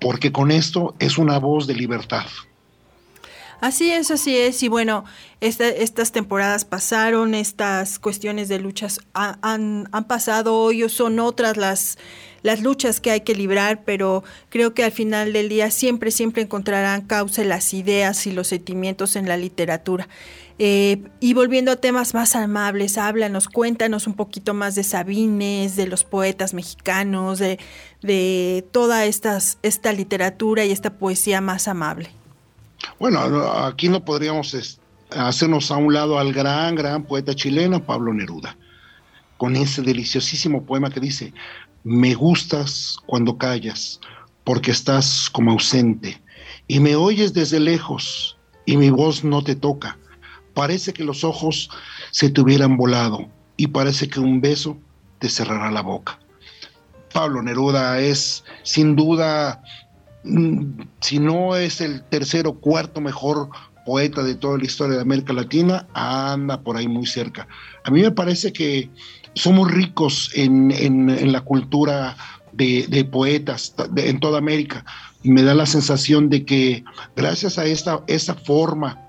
porque 0.00 0.32
con 0.32 0.50
esto 0.50 0.94
es 0.98 1.18
una 1.18 1.38
voz 1.38 1.66
de 1.66 1.74
libertad. 1.74 2.26
Así 3.60 3.90
es, 3.90 4.10
así 4.12 4.36
es. 4.36 4.62
Y 4.62 4.68
bueno, 4.68 5.04
estas 5.40 6.12
temporadas 6.12 6.64
pasaron, 6.64 7.34
estas 7.34 7.98
cuestiones 7.98 8.48
de 8.48 8.60
luchas 8.60 9.00
han, 9.14 9.88
han, 9.90 10.04
pasado, 10.04 10.54
hoy 10.54 10.88
son 10.88 11.18
otras 11.18 11.56
las, 11.56 11.98
las 12.42 12.60
luchas 12.60 13.00
que 13.00 13.10
hay 13.10 13.22
que 13.22 13.34
librar, 13.34 13.82
pero 13.84 14.22
creo 14.48 14.74
que 14.74 14.84
al 14.84 14.92
final 14.92 15.32
del 15.32 15.48
día 15.48 15.72
siempre, 15.72 16.12
siempre 16.12 16.42
encontrarán 16.42 17.02
causa 17.02 17.42
las 17.42 17.74
ideas 17.74 18.28
y 18.28 18.32
los 18.32 18.46
sentimientos 18.46 19.16
en 19.16 19.26
la 19.26 19.36
literatura. 19.36 20.08
Eh, 20.60 21.04
y 21.20 21.34
volviendo 21.34 21.70
a 21.70 21.76
temas 21.76 22.14
más 22.14 22.34
amables, 22.34 22.98
háblanos, 22.98 23.48
cuéntanos 23.48 24.08
un 24.08 24.14
poquito 24.14 24.54
más 24.54 24.74
de 24.74 24.82
Sabines, 24.82 25.76
de 25.76 25.86
los 25.86 26.02
poetas 26.02 26.52
mexicanos, 26.52 27.38
de, 27.38 28.66
toda 28.72 29.04
esta 29.06 29.92
literatura 29.92 30.64
y 30.64 30.72
esta 30.72 30.98
poesía 30.98 31.40
más 31.40 31.68
amable. 31.68 32.10
Bueno, 32.98 33.20
aquí 33.20 33.88
no 33.88 34.04
podríamos 34.04 34.82
hacernos 35.10 35.70
a 35.70 35.76
un 35.76 35.94
lado 35.94 36.18
al 36.18 36.32
gran, 36.32 36.74
gran 36.74 37.04
poeta 37.04 37.34
chileno 37.34 37.84
Pablo 37.84 38.12
Neruda, 38.12 38.56
con 39.36 39.54
ese 39.54 39.82
deliciosísimo 39.82 40.64
poema 40.64 40.90
que 40.90 40.98
dice, 40.98 41.32
me 41.84 42.14
gustas 42.14 42.98
cuando 43.06 43.38
callas, 43.38 44.00
porque 44.42 44.72
estás 44.72 45.30
como 45.30 45.52
ausente, 45.52 46.20
y 46.66 46.80
me 46.80 46.96
oyes 46.96 47.32
desde 47.32 47.60
lejos, 47.60 48.36
y 48.66 48.76
mi 48.76 48.90
voz 48.90 49.22
no 49.22 49.42
te 49.44 49.54
toca 49.54 49.96
Parece 50.58 50.92
que 50.92 51.04
los 51.04 51.22
ojos 51.22 51.70
se 52.10 52.30
te 52.30 52.40
hubieran 52.40 52.76
volado 52.76 53.28
y 53.56 53.68
parece 53.68 54.08
que 54.08 54.18
un 54.18 54.40
beso 54.40 54.76
te 55.20 55.28
cerrará 55.28 55.70
la 55.70 55.82
boca. 55.82 56.18
Pablo 57.14 57.40
Neruda 57.44 58.00
es 58.00 58.42
sin 58.64 58.96
duda, 58.96 59.62
mm, 60.24 60.80
si 61.00 61.20
no 61.20 61.54
es 61.54 61.80
el 61.80 62.02
tercero 62.02 62.50
o 62.50 62.58
cuarto 62.58 63.00
mejor 63.00 63.50
poeta 63.86 64.24
de 64.24 64.34
toda 64.34 64.58
la 64.58 64.64
historia 64.64 64.96
de 64.96 65.02
América 65.02 65.32
Latina, 65.32 65.86
anda 65.94 66.60
por 66.60 66.76
ahí 66.76 66.88
muy 66.88 67.06
cerca. 67.06 67.46
A 67.84 67.92
mí 67.92 68.02
me 68.02 68.10
parece 68.10 68.52
que 68.52 68.90
somos 69.34 69.70
ricos 69.70 70.32
en, 70.34 71.32
la 71.32 71.42
cultura 71.42 72.16
de, 72.52 73.08
poetas 73.12 73.76
en 73.94 74.18
toda 74.18 74.38
América. 74.38 74.84
Me 75.22 75.44
da 75.44 75.54
la 75.54 75.66
sensación 75.66 76.28
de 76.28 76.44
que 76.44 76.82
gracias 77.14 77.58
a 77.58 77.64
esta, 77.64 78.02
esa 78.08 78.34
forma 78.34 79.04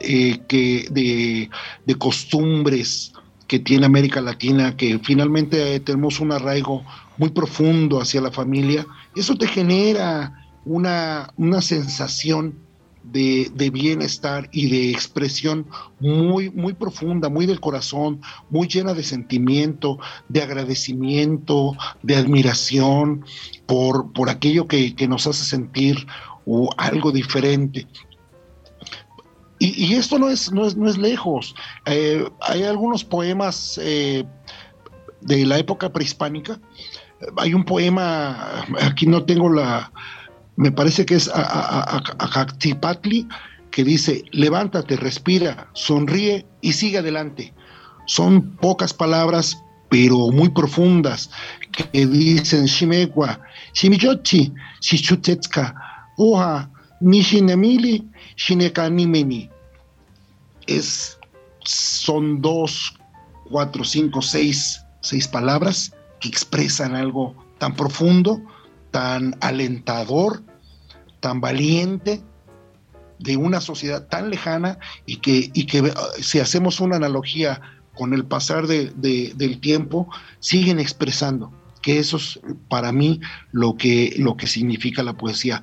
eh, 0.00 0.40
que 0.48 0.88
de, 0.90 1.94
costumbres 1.96 3.12
que 3.46 3.58
tiene 3.58 3.86
América 3.86 4.20
Latina, 4.20 4.76
que 4.76 4.98
finalmente 4.98 5.80
tenemos 5.80 6.20
un 6.20 6.32
arraigo 6.32 6.84
muy 7.16 7.30
profundo 7.30 8.00
hacia 8.00 8.20
la 8.20 8.30
familia, 8.30 8.86
eso 9.16 9.36
te 9.36 9.46
genera 9.46 10.46
una, 10.64 11.32
una 11.36 11.62
sensación 11.62 12.54
de, 13.12 13.70
bienestar 13.72 14.48
y 14.52 14.68
de 14.68 14.90
expresión 14.90 15.66
muy, 16.00 16.50
muy 16.50 16.74
profunda, 16.74 17.28
muy 17.28 17.46
del 17.46 17.60
corazón, 17.60 18.20
muy 18.50 18.68
llena 18.68 18.94
de 18.94 19.02
sentimiento, 19.02 19.98
de 20.28 20.42
agradecimiento, 20.42 21.76
de 22.02 22.16
admiración 22.16 23.24
por, 23.66 24.12
por 24.12 24.30
aquello 24.30 24.66
que, 24.66 24.94
nos 25.08 25.26
hace 25.26 25.44
sentir 25.44 26.06
o 26.44 26.70
algo 26.76 27.12
diferente. 27.12 27.86
Y, 29.60 29.94
esto 29.94 30.18
no 30.18 30.28
es, 30.30 30.52
no 30.52 30.66
es, 30.66 30.76
no 30.76 30.88
es 30.88 30.96
lejos. 30.98 31.54
Eh, 31.86 32.24
hay 32.40 32.62
algunos 32.62 33.04
poemas 33.04 33.78
eh, 33.82 34.24
de 35.20 35.46
la 35.46 35.58
época 35.58 35.92
prehispánica. 35.92 36.60
Hay 37.36 37.54
un 37.54 37.64
poema, 37.64 38.64
aquí 38.80 39.06
no 39.06 39.24
tengo 39.24 39.52
la, 39.52 39.90
me 40.58 40.70
parece 40.72 41.06
que 41.06 41.14
es 41.14 41.30
Acactipatli, 41.32 43.28
que 43.70 43.84
dice, 43.84 44.24
levántate, 44.32 44.96
respira, 44.96 45.68
sonríe 45.72 46.44
y 46.60 46.72
sigue 46.72 46.98
adelante. 46.98 47.54
Son 48.06 48.56
pocas 48.56 48.92
palabras, 48.92 49.56
pero 49.88 50.32
muy 50.32 50.48
profundas, 50.48 51.30
que 51.70 52.06
dicen, 52.06 52.66
Shimegua, 52.66 53.40
Shimiyochi, 53.72 54.52
Shichutetska, 54.80 55.74
Oja, 56.16 56.68
Nishinemili, 57.00 58.08
Shinekanimeni. 58.36 59.50
Es, 60.66 61.18
son 61.64 62.40
dos, 62.40 62.94
cuatro, 63.48 63.84
cinco, 63.84 64.22
seis, 64.22 64.82
seis 65.00 65.26
palabras 65.28 65.92
que 66.20 66.28
expresan 66.28 66.94
algo 66.94 67.34
tan 67.58 67.74
profundo, 67.74 68.40
tan 68.90 69.36
alentador, 69.40 70.42
tan 71.20 71.40
valiente 71.40 72.22
de 73.18 73.36
una 73.36 73.60
sociedad 73.60 74.06
tan 74.08 74.30
lejana 74.30 74.78
y 75.06 75.16
que, 75.16 75.50
y 75.52 75.66
que 75.66 75.92
si 76.20 76.38
hacemos 76.38 76.80
una 76.80 76.96
analogía 76.96 77.60
con 77.94 78.14
el 78.14 78.24
pasar 78.24 78.68
del 78.68 79.60
tiempo, 79.60 80.08
siguen 80.38 80.78
expresando 80.78 81.52
que 81.78 81.98
eso 81.98 82.16
es 82.16 82.40
para 82.68 82.92
mí 82.92 83.20
lo 83.52 83.76
que, 83.76 84.14
lo 84.18 84.36
que 84.36 84.46
significa 84.46 85.02
la 85.02 85.16
poesía. 85.16 85.62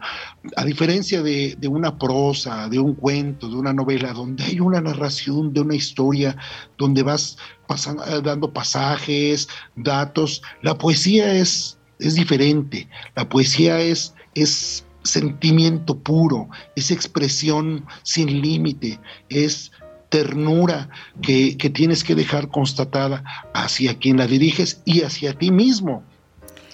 A 0.55 0.65
diferencia 0.65 1.21
de, 1.21 1.55
de, 1.57 1.67
una 1.67 1.97
prosa, 1.97 2.69
de 2.69 2.79
un 2.79 2.95
cuento, 2.95 3.49
de 3.49 3.55
una 3.55 3.73
novela, 3.73 4.13
donde 4.13 4.43
hay 4.43 4.59
una 4.59 4.81
narración 4.81 5.53
de 5.53 5.61
una 5.61 5.75
historia, 5.75 6.35
donde 6.77 7.03
vas 7.03 7.37
pasando, 7.67 8.03
dando 8.21 8.51
pasajes, 8.51 9.47
datos, 9.75 10.41
la 10.61 10.77
poesía 10.77 11.33
es, 11.33 11.77
es 11.99 12.15
diferente. 12.15 12.87
La 13.15 13.27
poesía 13.27 13.79
es, 13.81 14.13
es 14.33 14.85
sentimiento 15.03 15.99
puro, 15.99 16.49
es 16.75 16.91
expresión 16.91 17.85
sin 18.03 18.41
límite, 18.41 18.99
es 19.29 19.71
ternura 20.15 20.87
que, 21.21 21.57
tienes 21.73 22.05
que 22.05 22.15
dejar 22.15 22.47
constatada 22.47 23.25
hacia 23.53 23.99
quien 23.99 24.15
la 24.15 24.27
diriges 24.27 24.81
y 24.85 25.01
hacia 25.01 25.37
ti 25.37 25.51
mismo. 25.51 26.03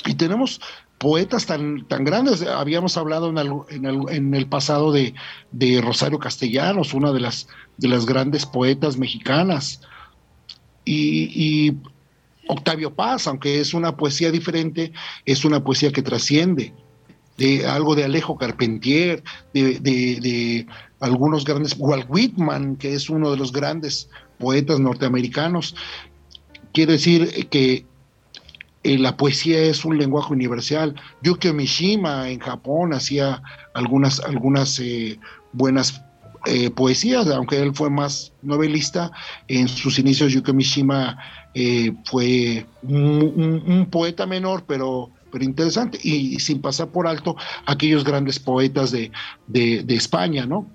Y 0.06 0.14
tenemos 0.14 0.62
poetas 1.00 1.48
tan, 1.48 1.88
tan 1.88 2.04
grandes. 2.04 2.44
Habíamos 2.44 2.98
hablado 2.98 3.34
en 3.68 4.36
el, 4.36 4.46
pasado 4.46 4.92
de, 4.92 5.16
de, 5.52 5.82
Rosario 5.82 6.20
Castellanos, 6.20 6.94
una 6.94 7.12
de 7.12 7.20
las, 7.20 7.48
de 7.78 7.88
las 7.88 8.06
grandes 8.06 8.46
poetas 8.46 8.98
mexicanas. 8.98 9.82
Y, 10.86 11.74
Octavio 12.48 12.94
Paz, 12.94 13.26
aunque 13.28 13.60
es 13.60 13.74
una 13.74 13.96
poesía 13.98 14.30
diferente, 14.30 14.92
es 15.26 15.46
una 15.46 15.64
poesía 15.64 15.92
que 15.92 16.04
trasciende 16.04 16.74
de 17.38 17.66
algo 17.66 17.96
de 17.96 18.04
Alejo 18.04 18.38
Carpentier, 18.38 19.24
de, 19.54 20.68
algunos 21.02 21.46
grandes, 21.46 21.76
Walt 21.78 22.06
Whitman, 22.10 22.78
que 22.78 22.94
es 22.94 23.10
uno 23.10 23.32
de 23.32 23.38
los 23.38 23.52
grandes 23.52 24.10
poetas 24.40 24.80
norteamericanos. 24.80 25.76
Quiere 26.74 26.94
decir 26.94 27.48
que 27.50 27.86
eh, 28.84 28.98
la 28.98 29.18
poesía 29.18 29.60
es 29.60 29.84
un 29.84 29.98
lenguaje 29.98 30.34
universal. 30.34 30.96
Yukio 31.22 31.54
Mishima 31.54 32.30
en 32.30 32.40
Japón 32.40 32.94
hacía 32.94 33.42
algunas, 33.74 34.20
algunas 34.22 34.80
eh, 34.80 35.20
buenas 35.54 36.02
eh, 36.46 36.70
poesías, 36.72 37.28
aunque 37.28 37.62
él 37.62 37.74
fue 37.76 37.90
más 37.90 38.32
novelista. 38.42 39.12
En 39.48 39.68
sus 39.68 40.00
inicios 40.00 40.32
Yukio 40.34 40.54
Mishima 40.54 41.18
fue 42.06 42.66
un 42.84 43.88
poeta 43.92 44.26
menor, 44.26 44.64
pero 44.66 45.12
pero 45.32 45.44
interesante, 45.44 45.98
y, 46.04 46.40
sin 46.40 46.62
pasar 46.62 46.90
por 46.90 47.08
alto 47.08 47.36
aquellos 47.66 48.04
grandes 48.04 48.38
poetas 48.38 48.92
de, 48.92 49.12
España, 49.88 50.46
¿no? 50.46 50.68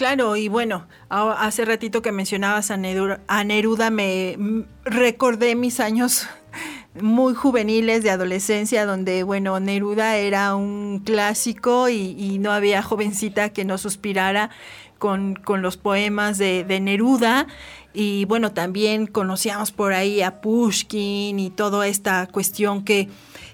Claro, 0.00 0.34
y 0.34 0.48
bueno, 0.48 0.86
hace 1.10 1.66
ratito 1.66 2.00
que 2.00 2.10
mencionabas 2.10 2.70
a 2.70 2.78
Neruda, 2.78 3.90
me 3.90 4.64
recordé 4.82 5.54
mis 5.54 5.78
años 5.78 6.26
muy 7.02 7.34
juveniles 7.34 8.02
de 8.02 8.08
adolescencia, 8.08 8.86
donde, 8.86 9.24
bueno, 9.24 9.60
Neruda 9.60 10.16
era 10.16 10.54
un 10.54 11.00
clásico 11.04 11.90
y, 11.90 12.38
no 12.38 12.50
había 12.50 12.82
jovencita 12.82 13.50
que 13.50 13.66
no 13.66 13.76
suspirara 13.76 14.48
con, 14.96 15.38
los 15.58 15.76
poemas 15.76 16.38
de, 16.38 16.64
de 16.64 16.80
Neruda. 16.80 17.46
Y 17.92 18.24
bueno, 18.24 18.52
también 18.52 19.06
conocíamos 19.06 19.70
por 19.70 19.92
ahí 19.92 20.22
a 20.22 20.40
Pushkin 20.40 21.38
y 21.38 21.50
toda 21.50 21.86
esta 21.86 22.26
cuestión 22.26 22.84
que 22.84 23.10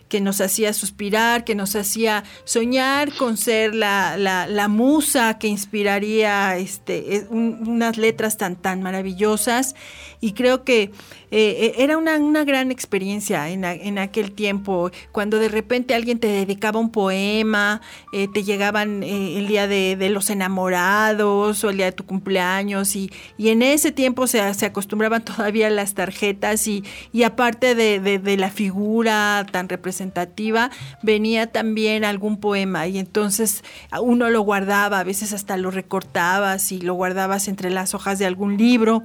que 0.08 0.20
nos 0.20 0.40
hacía 0.40 0.72
suspirar, 0.72 1.44
que 1.44 1.54
nos 1.54 1.74
hacía 1.74 2.24
soñar 2.44 3.12
con 3.14 3.36
ser 3.36 3.74
la, 3.74 4.16
la, 4.16 4.68
musa 4.68 5.38
que 5.38 5.48
inspiraría 5.48 6.56
este, 6.56 7.16
eh, 7.16 7.26
unas 7.30 7.96
letras 7.96 8.36
tan, 8.36 8.56
tan 8.56 8.82
maravillosas. 8.82 9.74
Y 10.20 10.32
creo 10.32 10.64
que 10.64 10.92
eh, 11.30 11.56
eh, 11.60 11.74
era 11.78 11.98
una, 11.98 12.16
una, 12.18 12.44
gran 12.44 12.70
experiencia 12.70 13.48
en, 13.48 13.64
en, 13.64 13.98
aquel 13.98 14.32
tiempo, 14.32 14.90
cuando 15.12 15.38
de 15.38 15.48
repente 15.48 15.94
alguien 15.94 16.18
te 16.18 16.28
dedicaba 16.28 16.78
un 16.78 16.90
poema, 16.90 17.80
te 18.12 18.44
llegaban 18.44 19.02
el 19.02 19.48
día 19.48 19.66
de, 19.66 19.96
de, 19.96 20.10
los 20.10 20.30
enamorados 20.30 21.64
o 21.64 21.70
el 21.70 21.78
día 21.78 21.86
de 21.86 21.92
tu 21.92 22.06
cumpleaños, 22.06 22.94
y, 22.94 23.10
y 23.36 23.48
en 23.48 23.62
ese 23.62 23.90
tiempo 23.92 24.26
se, 24.26 24.54
se, 24.54 24.66
acostumbraban 24.66 25.24
todavía 25.24 25.68
las 25.70 25.94
tarjetas 25.94 26.66
y, 26.68 26.84
y 27.12 27.24
aparte 27.24 27.74
de, 27.74 27.98
de 27.98 28.36
la 28.36 28.50
figura 28.50 29.44
tan 29.50 29.68
representativa, 29.68 30.70
venía 31.02 31.50
también 31.50 32.04
algún 32.04 32.38
poema 32.38 32.86
y 32.86 32.98
entonces 32.98 33.64
uno 34.00 34.30
lo 34.30 34.42
guardaba, 34.42 35.00
a 35.00 35.04
veces 35.04 35.32
hasta 35.32 35.56
lo 35.56 35.70
recortabas 35.70 36.72
y 36.72 36.80
lo 36.80 36.94
guardabas 36.94 37.48
entre 37.48 37.70
las 37.70 37.94
hojas 37.94 38.18
de 38.18 38.26
algún 38.26 38.56
libro. 38.56 39.02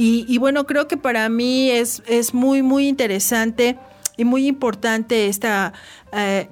Y, 0.00 0.38
bueno, 0.38 0.64
creo 0.64 0.86
que 0.86 0.96
para 0.96 1.28
mí 1.28 1.70
es, 1.70 2.04
es, 2.06 2.32
muy, 2.32 2.62
muy 2.62 2.86
interesante 2.86 3.76
y 4.16 4.24
muy 4.24 4.46
importante 4.46 5.26
esta... 5.26 5.72
Eh, 6.12 6.48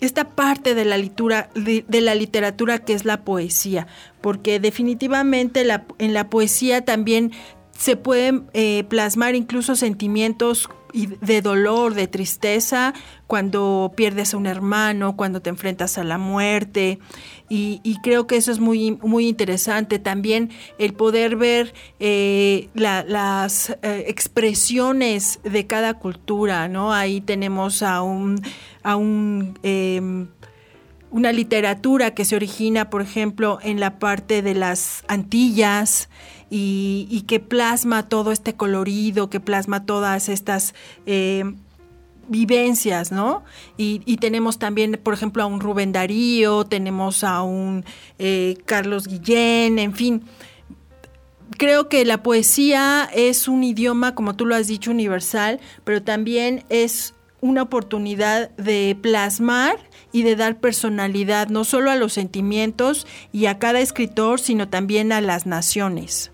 esta 0.00 0.24
parte 0.34 0.74
de 0.74 0.84
la, 0.84 0.98
literatura, 0.98 1.48
de, 1.54 2.00
la 2.02 2.14
literatura 2.14 2.78
que 2.80 2.92
es 2.92 3.04
la 3.04 3.24
poesía, 3.24 3.86
porque 4.20 4.60
definitivamente 4.60 5.64
la, 5.64 5.86
en 5.98 6.12
la 6.12 6.28
poesía 6.28 6.84
también 6.84 7.32
se 7.78 7.96
pueden 7.96 8.46
eh, 8.52 8.84
plasmar 8.88 9.34
incluso 9.34 9.76
sentimientos 9.76 10.68
de 10.94 11.42
dolor, 11.42 11.94
de 11.94 12.06
tristeza, 12.06 12.94
cuando 13.26 13.92
pierdes 13.96 14.32
a 14.32 14.36
un 14.36 14.46
hermano, 14.46 15.16
cuando 15.16 15.42
te 15.42 15.50
enfrentas 15.50 15.98
a 15.98 16.04
la 16.04 16.18
muerte. 16.18 16.98
Y, 17.48 17.98
creo 18.02 18.26
que 18.26 18.36
eso 18.36 18.50
es 18.50 18.58
muy, 18.58 18.98
muy 19.02 19.28
interesante. 19.28 19.98
También 19.98 20.50
el 20.78 20.94
poder 20.94 21.36
ver 21.36 21.74
eh, 22.00 22.68
las 22.74 23.70
eh, 23.82 24.04
expresiones 24.08 25.40
de 25.44 25.66
cada 25.66 25.94
cultura, 25.94 26.68
¿no? 26.68 26.92
Ahí 26.92 27.20
tenemos 27.20 27.82
a 27.82 28.02
un, 28.02 28.40
a 28.82 28.96
un 28.96 29.58
em, 29.62 30.28
una 31.14 31.30
literatura 31.30 32.12
que 32.12 32.24
se 32.24 32.34
origina, 32.34 32.90
por 32.90 33.00
ejemplo, 33.00 33.60
en 33.62 33.78
la 33.78 34.00
parte 34.00 34.42
de 34.42 34.54
las 34.54 35.04
Antillas 35.06 36.08
y, 36.56 37.24
que 37.26 37.40
plasma 37.40 38.08
todo 38.08 38.30
este 38.30 38.54
colorido, 38.54 39.28
que 39.28 39.40
plasma 39.40 39.86
todas 39.86 40.28
estas 40.28 40.72
eh, 41.04 41.52
vivencias, 42.28 43.10
¿no? 43.10 43.42
Y, 43.76 43.98
tenemos 44.18 44.60
también, 44.60 45.00
por 45.02 45.14
ejemplo, 45.14 45.42
a 45.42 45.46
un 45.46 45.58
Rubén 45.58 45.90
Darío, 45.90 46.64
tenemos 46.64 47.24
a 47.24 47.42
un 47.42 47.84
eh, 48.20 48.56
Carlos 48.66 49.08
Guillén, 49.08 49.80
en 49.80 49.94
fin. 49.94 50.22
Creo 51.58 51.88
que 51.88 52.04
la 52.04 52.22
poesía 52.22 53.08
es 53.12 53.48
un 53.48 53.64
idioma, 53.64 54.14
como 54.14 54.36
tú 54.36 54.46
lo 54.46 54.54
has 54.54 54.68
dicho, 54.68 54.92
universal, 54.92 55.58
pero 55.82 56.04
también 56.04 56.62
es 56.68 57.14
una 57.40 57.62
oportunidad 57.62 58.50
de 58.50 58.96
plasmar 59.00 59.76
y 60.12 60.22
de 60.22 60.36
dar 60.36 60.60
personalidad 60.60 61.48
no 61.48 61.64
solo 61.64 61.90
a 61.90 61.96
los 61.96 62.12
sentimientos 62.12 63.08
y 63.32 63.46
a 63.46 63.58
cada 63.58 63.80
escritor, 63.80 64.38
sino 64.38 64.68
también 64.68 65.10
a 65.10 65.20
las 65.20 65.46
naciones. 65.46 66.30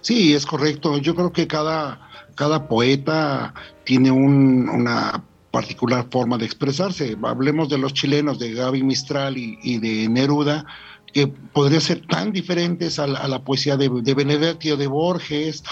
Sí, 0.00 0.34
es 0.34 0.46
correcto. 0.46 0.98
Yo 0.98 1.14
creo 1.14 1.32
que 1.32 1.46
cada, 1.46 2.08
cada 2.34 2.68
poeta 2.68 3.54
tiene 3.84 4.10
una 4.10 5.24
particular 5.50 6.06
forma 6.10 6.38
de 6.38 6.44
expresarse. 6.44 7.16
Hablemos 7.22 7.68
de 7.68 7.78
los 7.78 7.94
chilenos, 7.94 8.38
de 8.38 8.52
Gaby 8.52 8.82
Mistral 8.82 9.36
y, 9.36 9.78
de 9.78 10.08
Neruda, 10.08 10.66
que 11.12 11.26
podrían 11.26 11.80
ser 11.80 12.06
tan 12.06 12.32
diferentes 12.32 12.98
a 12.98 13.06
la, 13.06 13.42
poesía 13.42 13.76
de, 13.76 13.88
de, 13.88 14.14
Benedetti 14.14 14.70
o 14.70 14.76
de 14.76 14.86
Borges 14.86 15.64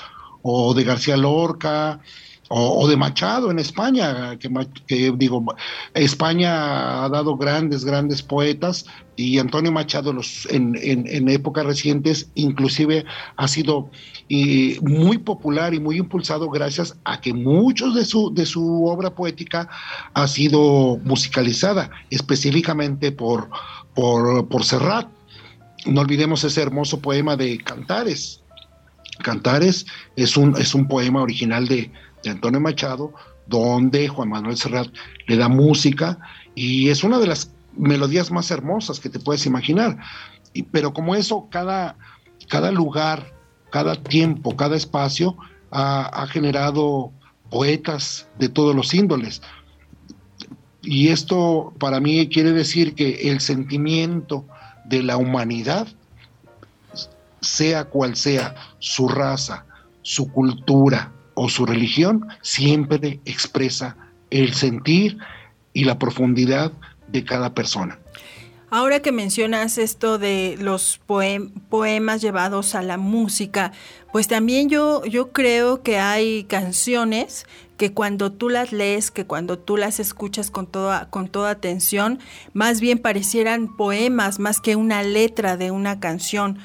o 0.42 0.74
de 0.74 0.84
García 0.84 1.16
Lorca 1.16 2.00
o, 2.48 2.86
de 2.86 2.96
Machado 2.96 3.50
en 3.50 3.58
España, 3.58 4.38
que, 4.38 5.12
digo, 5.16 5.44
España 5.94 7.04
ha 7.04 7.08
dado 7.08 7.36
grandes, 7.36 7.84
grandes 7.84 8.22
poetas 8.22 8.86
y 9.16 9.38
Antonio 9.38 9.72
Machado 9.72 10.12
los, 10.12 10.46
en, 10.50 11.28
épocas 11.28 11.66
recientes 11.66 12.30
inclusive 12.34 13.04
ha 13.36 13.48
sido 13.48 13.90
muy 14.82 15.18
popular 15.18 15.74
y 15.74 15.80
muy 15.80 15.96
impulsado 15.96 16.48
gracias 16.48 16.96
a 17.04 17.20
que 17.20 17.32
muchos 17.32 17.94
de 17.94 18.04
su, 18.04 18.32
de 18.32 18.46
su 18.46 18.86
obra 18.86 19.10
poética 19.10 19.68
ha 20.14 20.28
sido 20.28 20.98
musicalizada, 21.04 21.90
específicamente 22.10 23.10
por, 23.10 23.50
por, 23.94 24.48
por 24.48 24.64
Serrat. 24.64 25.08
No 25.86 26.00
olvidemos 26.00 26.44
ese 26.44 26.62
hermoso 26.62 27.00
poema 27.00 27.36
de 27.36 27.58
Cantares. 27.58 28.42
Cantares 29.22 29.86
es 30.16 30.36
un, 30.36 30.56
es 30.58 30.74
un 30.74 30.88
poema 30.88 31.22
original 31.22 31.66
de, 31.68 31.90
Antonio 32.30 32.60
Machado, 32.60 33.12
donde 33.46 34.08
Juan 34.08 34.28
Manuel 34.28 34.56
Serrat 34.56 34.88
le 35.26 35.36
da 35.36 35.48
música 35.48 36.18
y 36.54 36.88
es 36.88 37.04
una 37.04 37.18
de 37.18 37.26
las 37.26 37.50
melodías 37.76 38.30
más 38.30 38.50
hermosas 38.50 39.00
que 39.00 39.08
te 39.08 39.18
puedes 39.18 39.46
imaginar. 39.46 39.98
Y, 40.52 40.62
pero 40.62 40.92
como 40.92 41.14
eso, 41.14 41.48
cada, 41.50 41.96
cada 42.48 42.70
lugar, 42.70 43.32
cada 43.70 43.94
tiempo, 43.94 44.56
cada 44.56 44.76
espacio 44.76 45.36
ha 45.70 46.26
generado 46.30 47.12
poetas 47.50 48.26
de 48.38 48.48
todos 48.48 48.74
los 48.74 48.94
índoles. 48.94 49.42
Y 50.82 51.08
esto 51.08 51.74
para 51.78 52.00
mí 52.00 52.28
quiere 52.28 52.52
decir 52.52 52.94
que 52.94 53.30
el 53.30 53.40
sentimiento 53.40 54.46
de 54.84 55.02
la 55.02 55.16
humanidad, 55.16 55.88
sea 57.40 57.84
cual 57.86 58.16
sea 58.16 58.54
su 58.78 59.08
raza, 59.08 59.66
su 60.02 60.30
cultura, 60.30 61.12
o 61.36 61.48
su 61.48 61.66
religión 61.66 62.26
siempre 62.42 63.20
expresa 63.24 63.96
el 64.30 64.54
sentir 64.54 65.18
y 65.72 65.84
la 65.84 65.98
profundidad 65.98 66.72
de 67.06 67.24
cada 67.24 67.54
persona. 67.54 67.98
Ahora 68.68 69.00
que 69.00 69.12
mencionas 69.12 69.78
esto 69.78 70.18
de 70.18 70.56
los 70.58 70.98
poemas 70.98 72.20
llevados 72.20 72.74
a 72.74 72.82
la 72.82 72.96
música, 72.96 73.72
pues 74.12 74.26
también 74.26 74.68
yo, 74.68 75.04
yo 75.04 75.30
creo 75.30 75.82
que 75.82 75.98
hay 75.98 76.44
canciones 76.44 77.46
que 77.76 77.92
cuando 77.92 78.32
tú 78.32 78.48
las 78.48 78.72
lees, 78.72 79.10
que 79.10 79.24
cuando 79.24 79.58
tú 79.58 79.76
las 79.76 80.00
escuchas 80.00 80.50
con 80.50 80.66
toda, 80.66 81.10
con 81.10 81.28
toda 81.28 81.50
atención, 81.50 82.18
más 82.54 82.80
bien 82.80 82.98
parecieran 82.98 83.76
poemas 83.76 84.38
más 84.38 84.60
que 84.60 84.74
una 84.74 85.02
letra 85.02 85.56
de 85.56 85.70
una 85.70 86.00
canción. 86.00 86.58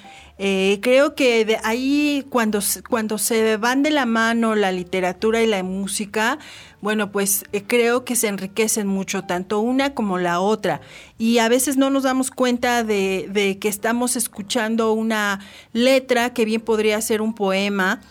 Eh, 0.43 0.79
creo 0.81 1.13
que 1.13 1.45
de 1.45 1.59
ahí 1.63 2.25
cuando, 2.31 2.61
cuando 2.89 3.19
se 3.19 3.57
van 3.57 3.83
de 3.83 3.91
la 3.91 4.07
mano 4.07 4.55
la 4.55 4.71
literatura 4.71 5.43
y 5.43 5.45
la 5.45 5.61
música, 5.61 6.39
bueno, 6.81 7.11
pues 7.11 7.45
eh, 7.51 7.61
creo 7.61 8.03
que 8.05 8.15
se 8.15 8.27
enriquecen 8.27 8.87
mucho, 8.87 9.21
tanto 9.21 9.59
una 9.59 9.93
como 9.93 10.17
la 10.17 10.39
otra. 10.39 10.81
Y 11.19 11.37
a 11.37 11.47
veces 11.47 11.77
no 11.77 11.91
nos 11.91 12.01
damos 12.01 12.31
cuenta 12.31 12.83
de, 12.83 13.29
de 13.31 13.59
que 13.59 13.67
estamos 13.67 14.15
escuchando 14.15 14.93
una 14.93 15.41
letra 15.73 16.33
que 16.33 16.43
bien 16.43 16.61
podría 16.61 16.99
ser 17.01 17.21
un 17.21 17.35
poema 17.35 18.01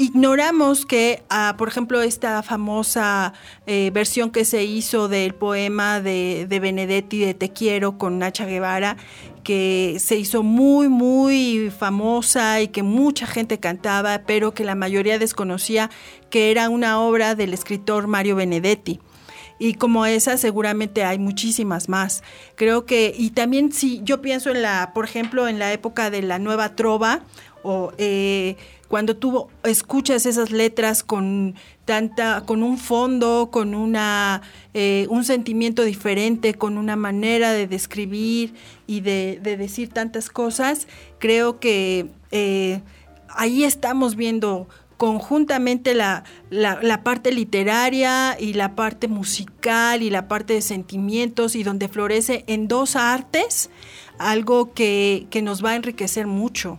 ignoramos 0.00 0.86
que, 0.86 1.22
ah, 1.28 1.54
por 1.58 1.68
ejemplo, 1.68 2.00
esta 2.00 2.42
famosa 2.42 3.34
eh, 3.66 3.90
versión 3.92 4.30
que 4.30 4.46
se 4.46 4.64
hizo 4.64 5.08
del 5.08 5.34
poema 5.34 6.00
de, 6.00 6.46
de, 6.48 6.60
Benedetti 6.60 7.18
de 7.20 7.34
Te 7.34 7.50
quiero 7.52 7.98
con 7.98 8.18
Nacha 8.18 8.46
Guevara, 8.46 8.96
que 9.44 9.98
se 10.00 10.16
hizo 10.16 10.42
muy, 10.42 10.88
muy 10.88 11.70
famosa 11.76 12.62
y 12.62 12.68
que 12.68 12.82
mucha 12.82 13.26
gente 13.26 13.60
cantaba, 13.60 14.22
pero 14.26 14.54
que 14.54 14.64
la 14.64 14.74
mayoría 14.74 15.18
desconocía 15.18 15.90
que 16.30 16.50
era 16.50 16.70
una 16.70 17.00
obra 17.00 17.34
del 17.34 17.52
escritor 17.52 18.06
Mario 18.06 18.36
Benedetti. 18.36 19.00
Y 19.62 19.74
como 19.74 20.06
esa 20.06 20.38
seguramente 20.38 21.04
hay 21.04 21.18
muchísimas 21.18 21.90
más. 21.90 22.22
Creo 22.54 22.86
que, 22.86 23.14
y 23.14 23.30
también 23.30 23.72
si 23.72 24.00
yo 24.02 24.22
pienso 24.22 24.48
en 24.48 24.62
la, 24.62 24.92
por 24.94 25.04
ejemplo, 25.04 25.48
en 25.48 25.58
la 25.58 25.70
época 25.74 26.08
de 26.08 26.22
la 26.22 26.38
nueva 26.38 26.74
trova, 26.76 27.20
o 27.62 27.92
eh, 27.98 28.56
cuando 28.88 29.16
tú 29.16 29.48
escuchas 29.62 30.26
esas 30.26 30.50
letras 30.50 31.04
con 31.04 31.54
tanta, 31.84 32.42
con 32.44 32.62
un 32.62 32.76
fondo, 32.76 33.50
con 33.52 33.74
una, 33.74 34.42
eh, 34.74 35.06
un 35.10 35.24
sentimiento 35.24 35.84
diferente, 35.84 36.54
con 36.54 36.76
una 36.76 36.96
manera 36.96 37.52
de 37.52 37.66
describir 37.66 38.54
y 38.86 39.00
de, 39.00 39.38
decir 39.42 39.90
tantas 39.90 40.28
cosas, 40.28 40.88
creo 41.18 41.60
que 41.60 42.10
eh, 42.32 42.80
ahí 43.28 43.64
estamos 43.64 44.16
viendo 44.16 44.68
conjuntamente 44.96 45.94
la, 45.94 46.24
la, 46.50 47.02
parte 47.02 47.32
literaria 47.32 48.36
y 48.38 48.52
la 48.52 48.74
parte 48.74 49.08
musical 49.08 50.02
y 50.02 50.10
la 50.10 50.28
parte 50.28 50.52
de 50.54 50.60
sentimientos 50.62 51.56
y 51.56 51.62
donde 51.62 51.88
florece 51.88 52.44
en 52.48 52.68
dos 52.68 52.96
artes 52.96 53.70
algo 54.18 54.74
que, 54.74 55.26
que 55.30 55.40
nos 55.40 55.64
va 55.64 55.70
a 55.70 55.76
enriquecer 55.76 56.26
mucho. 56.26 56.78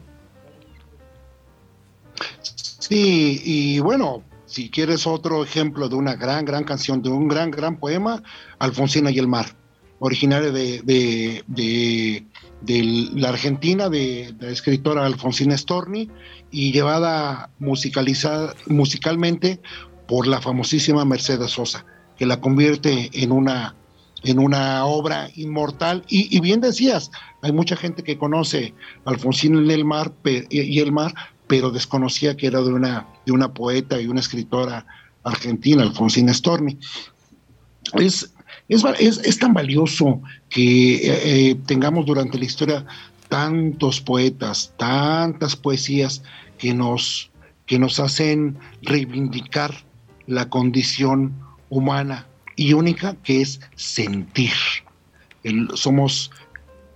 Sí, 2.43 3.41
y 3.45 3.79
bueno, 3.79 4.23
si 4.51 4.69
quieres 4.69 5.07
otro 5.07 5.43
ejemplo 5.43 5.87
de 5.87 5.95
una 5.95 6.15
gran, 6.15 6.43
gran 6.43 6.65
canción, 6.65 7.01
de 7.01 7.09
un 7.09 7.29
gran, 7.29 7.51
gran 7.51 7.77
poema, 7.77 8.21
Alfonsina 8.59 9.09
y 9.09 9.17
el 9.17 9.27
mar, 9.27 9.55
originaria 9.99 10.51
de, 10.51 10.81
de, 11.47 12.25
la 13.13 13.29
Argentina, 13.29 13.87
de, 13.87 14.35
la 14.39 14.49
escritora 14.49 15.05
Alfonsina 15.05 15.57
Storni, 15.57 16.09
y 16.51 16.73
llevada 16.73 17.49
musicalizada, 17.59 18.53
musicalmente 18.67 19.61
por 20.05 20.27
la 20.27 20.41
famosísima 20.41 21.05
Mercedes 21.05 21.51
Sosa, 21.51 21.85
que 22.17 22.25
la 22.25 22.41
convierte 22.41 23.09
en 23.13 23.31
una, 23.31 23.75
en 24.23 24.37
una 24.37 24.83
obra 24.85 25.29
inmortal. 25.35 26.03
Y, 26.09 26.35
y 26.35 26.41
bien 26.41 26.59
decías, 26.59 27.09
hay 27.41 27.53
mucha 27.53 27.77
gente 27.77 28.03
que 28.03 28.17
conoce 28.17 28.73
Alfonsina 29.05 29.61
y 29.61 29.71
el 29.71 29.85
mar, 29.85 30.11
y 30.49 30.79
el 30.79 30.91
mar 30.91 31.13
pero 31.51 31.69
desconocía 31.69 32.37
que 32.37 32.47
era 32.47 32.61
de 32.61 32.71
una, 32.71 33.05
de 33.25 33.33
una 33.33 33.53
poeta 33.53 33.99
y 33.99 34.07
una 34.07 34.21
escritora 34.21 34.85
argentina, 35.21 35.83
Alfonsina 35.83 36.33
Storni. 36.33 36.77
Es, 37.95 38.31
es, 38.69 39.37
tan 39.37 39.53
valioso 39.53 40.21
que 40.47 40.95
eh, 40.95 41.49
eh, 41.49 41.55
tengamos 41.65 42.05
durante 42.05 42.39
la 42.39 42.45
historia 42.45 42.85
tantos 43.27 43.99
poetas, 43.99 44.73
tantas 44.77 45.57
poesías 45.57 46.23
que 46.57 46.73
nos, 46.73 47.29
que 47.65 47.77
nos 47.77 47.99
hacen 47.99 48.57
reivindicar 48.83 49.75
la 50.27 50.47
condición 50.47 51.33
humana 51.69 52.27
y 52.55 52.71
única 52.71 53.17
que 53.23 53.41
es 53.41 53.59
sentir. 53.75 54.53
somos 55.73 56.31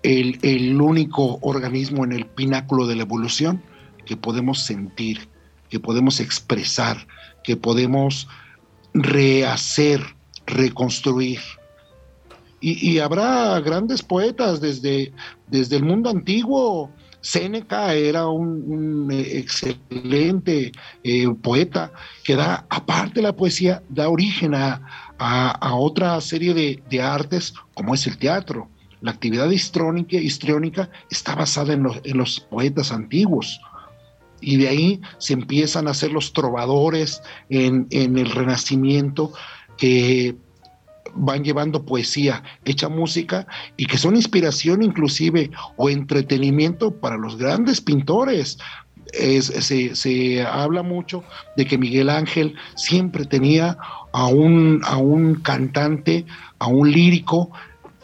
el, 0.02 0.40
el, 0.44 0.80
único 0.80 1.40
organismo 1.42 2.06
en 2.06 2.14
el 2.14 2.26
pináculo 2.26 2.88
de 2.88 2.96
la 2.96 3.02
evolución 3.02 3.62
que 4.06 4.16
podemos 4.16 4.64
sentir, 4.64 5.28
que 5.70 5.80
podemos 5.80 6.20
expresar, 6.20 7.08
que 7.44 7.58
podemos 7.58 8.28
rehacer, 8.94 10.02
reconstruir. 10.46 11.40
Y, 12.62 12.98
habrá 12.98 13.60
grandes 13.60 14.02
poetas 14.02 14.60
desde, 14.60 15.14
desde 15.48 15.76
el 15.76 15.84
mundo 15.84 16.10
antiguo. 16.10 16.90
Séneca 17.22 17.94
era 17.94 18.28
un, 18.28 19.12
excelente 19.12 20.72
eh, 21.04 21.28
poeta 21.44 21.92
que 22.24 22.36
da, 22.36 22.66
aparte 22.70 23.16
de 23.16 23.22
la 23.22 23.36
poesía, 23.36 23.84
da 23.90 24.10
origen 24.10 24.56
a, 24.56 24.82
otra 25.76 26.20
serie 26.22 26.56
de, 26.56 27.02
artes 27.02 27.54
como 27.76 27.94
es 27.94 28.08
el 28.08 28.18
teatro. 28.18 28.68
La 29.02 29.12
actividad 29.12 29.52
histriónica, 29.52 30.90
está 31.12 31.36
basada 31.36 31.74
en 31.74 31.86
en 32.04 32.18
los 32.18 32.40
poetas 32.40 32.92
antiguos 32.92 33.60
y 34.42 34.58
de 34.58 34.70
ahí 34.70 35.02
se 35.18 35.34
empiezan 35.34 35.88
a 35.88 35.92
hacer 35.92 36.12
los 36.12 36.34
trovadores 36.34 37.22
en, 37.50 37.88
el 37.92 38.30
Renacimiento 38.30 39.32
que 39.78 40.36
van 41.14 41.44
llevando 41.44 41.86
poesía, 41.86 42.44
hecha 42.66 42.90
música 42.90 43.48
y 43.78 43.86
que 43.86 43.98
son 43.98 44.16
inspiración 44.16 44.84
inclusive 44.84 45.52
o 45.78 45.90
entretenimiento 45.90 46.92
para 46.92 47.18
los 47.18 47.38
grandes 47.38 47.82
pintores. 47.82 48.58
se, 49.14 50.42
habla 50.44 50.84
mucho 50.84 51.24
de 51.56 51.66
que 51.66 51.78
Miguel 51.78 52.10
Ángel 52.10 52.56
siempre 52.76 53.26
tenía 53.26 53.78
a 54.12 54.28
un, 54.28 54.82
a 54.84 54.98
un 54.98 55.36
cantante, 55.36 56.26
a 56.60 56.68
un 56.68 56.92
lírico, 56.92 57.52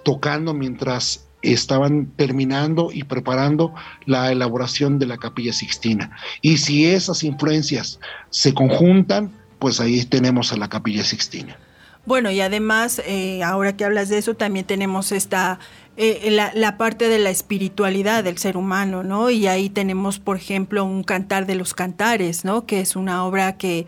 tocando 0.03 0.53
mientras 0.53 1.27
estaban 1.41 2.07
terminando 2.15 2.89
y 2.91 3.03
preparando 3.03 3.73
la 4.05 4.31
elaboración 4.31 4.99
de 4.99 5.07
la 5.07 5.17
capilla 5.17 5.53
sixtina. 5.53 6.11
Y 6.41 6.57
si 6.57 6.85
esas 6.85 7.23
influencias 7.23 7.99
se 8.29 8.53
conjuntan, 8.53 9.31
pues 9.59 9.79
ahí 9.79 10.03
tenemos 10.05 10.51
a 10.53 10.57
la 10.57 10.69
capilla 10.69 11.03
sixtina. 11.03 11.57
Bueno, 12.05 12.31
y 12.31 12.41
además, 12.41 12.99
eh, 13.05 13.43
ahora 13.43 13.77
que 13.77 13.85
hablas 13.85 14.09
de 14.09 14.17
eso, 14.17 14.33
también 14.33 14.65
tenemos 14.65 15.11
esta, 15.11 15.59
eh, 15.97 16.31
la, 16.31 16.77
parte 16.77 17.09
de 17.09 17.19
la 17.19 17.29
espiritualidad 17.29 18.23
del 18.23 18.37
ser 18.37 18.55
humano, 18.57 19.03
¿no? 19.03 19.29
Y 19.29 19.47
ahí 19.47 19.69
tenemos, 19.69 20.19
por 20.19 20.37
ejemplo, 20.37 20.85
un 20.85 21.03
cantar 21.03 21.45
de 21.45 21.55
los 21.55 21.73
cantares, 21.73 22.45
¿no? 22.45 22.65
Que 22.65 22.79
es 22.79 22.95
una 22.95 23.25
obra 23.25 23.57
que 23.57 23.87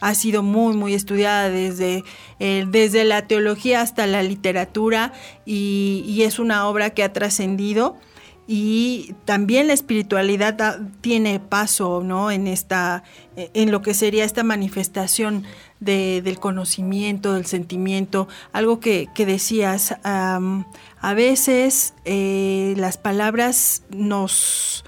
ha 0.00 0.14
sido 0.14 0.42
muy, 0.42 0.74
muy 0.74 0.94
estudiada 0.94 1.50
desde, 1.50 2.04
eh, 2.40 2.64
desde 2.68 3.04
la 3.04 3.26
teología 3.26 3.82
hasta 3.82 4.06
la 4.06 4.22
literatura 4.22 5.12
y, 5.44 6.04
y 6.06 6.22
es 6.22 6.38
una 6.38 6.66
obra 6.66 6.90
que 6.90 7.04
ha 7.04 7.12
trascendido 7.12 7.96
y 8.46 9.14
también 9.24 9.68
la 9.68 9.72
espiritualidad 9.72 10.80
tiene 11.00 11.40
paso 11.40 12.02
¿no? 12.04 12.30
en, 12.30 12.46
esta, 12.46 13.04
en 13.36 13.70
lo 13.70 13.82
que 13.82 13.94
sería 13.94 14.24
esta 14.24 14.42
manifestación 14.42 15.44
de, 15.80 16.22
del 16.22 16.38
conocimiento, 16.38 17.34
del 17.34 17.46
sentimiento, 17.46 18.28
algo 18.52 18.80
que, 18.80 19.08
que 19.14 19.26
decías, 19.26 19.96
a 20.04 21.14
veces 21.14 21.94
eh, 22.04 22.74
las 22.76 22.98
palabras 22.98 23.82
nos 23.90 24.84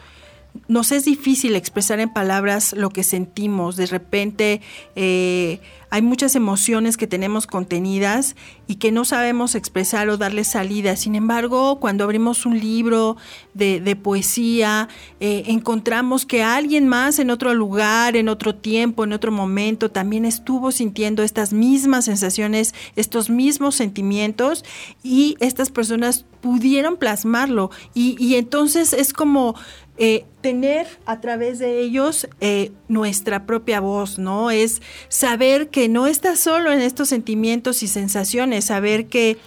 nos 0.69 0.93
es 0.93 1.05
difícil 1.05 1.57
expresar 1.57 2.01
en 2.01 2.13
palabras 2.13 2.73
lo 2.73 2.91
que 2.91 3.05
sentimos. 3.05 3.77
De 3.77 3.87
repente 3.87 4.61
eh, 4.97 5.61
hay 5.95 6.03
muchas 6.03 6.35
emociones 6.35 6.97
que 6.97 7.07
tenemos 7.07 7.47
contenidas 7.47 8.35
y 8.67 8.77
que 8.77 8.91
no 8.91 9.05
sabemos 9.05 9.55
expresar 9.55 10.09
o 10.09 10.17
darle 10.17 10.43
salida. 10.43 10.97
Sin 10.97 11.15
embargo, 11.15 11.79
cuando 11.79 12.03
abrimos 12.03 12.47
un 12.47 12.59
libro 12.59 13.17
de, 13.53 13.97
poesía, 14.03 14.89
eh, 15.21 15.45
encontramos 15.47 16.27
que 16.27 16.43
alguien 16.43 16.89
más 16.89 17.21
en 17.21 17.31
otro 17.31 17.55
lugar, 17.55 18.17
en 18.17 18.29
otro 18.29 18.57
tiempo, 18.57 19.05
en 19.05 19.13
otro 19.13 19.31
momento, 19.31 19.89
también 19.91 20.25
estuvo 20.25 20.73
sintiendo 20.73 21.23
estas 21.23 21.53
mismas 21.53 22.07
sensaciones, 22.07 22.75
estos 22.97 23.31
mismos 23.31 23.77
sentimientos 23.77 24.65
y 25.05 25.37
estas 25.39 25.71
personas 25.71 26.25
pudieron 26.41 26.97
plasmarlo. 26.97 27.71
Y, 27.95 28.17
y 28.19 28.35
entonces 28.35 28.93
es 28.93 29.13
como 29.13 29.55
eh, 29.97 30.25
tener 30.41 30.87
a 31.07 31.21
través 31.21 31.59
de 31.61 31.81
ellos 31.81 32.29
eh, 32.41 32.73
nuestra 32.89 33.47
propia 33.47 33.81
voz, 33.81 34.19
¿no? 34.19 34.51
Es 34.51 34.83
saber 35.09 35.69
que 35.69 35.89
no 35.89 36.07
estás 36.07 36.41
solo 36.41 36.73
en 36.73 36.81
estos 36.81 37.09
sentimientos 37.09 37.83
y 37.83 37.87
sensaciones, 37.87 38.65
saber 38.65 39.07
que 39.07 39.39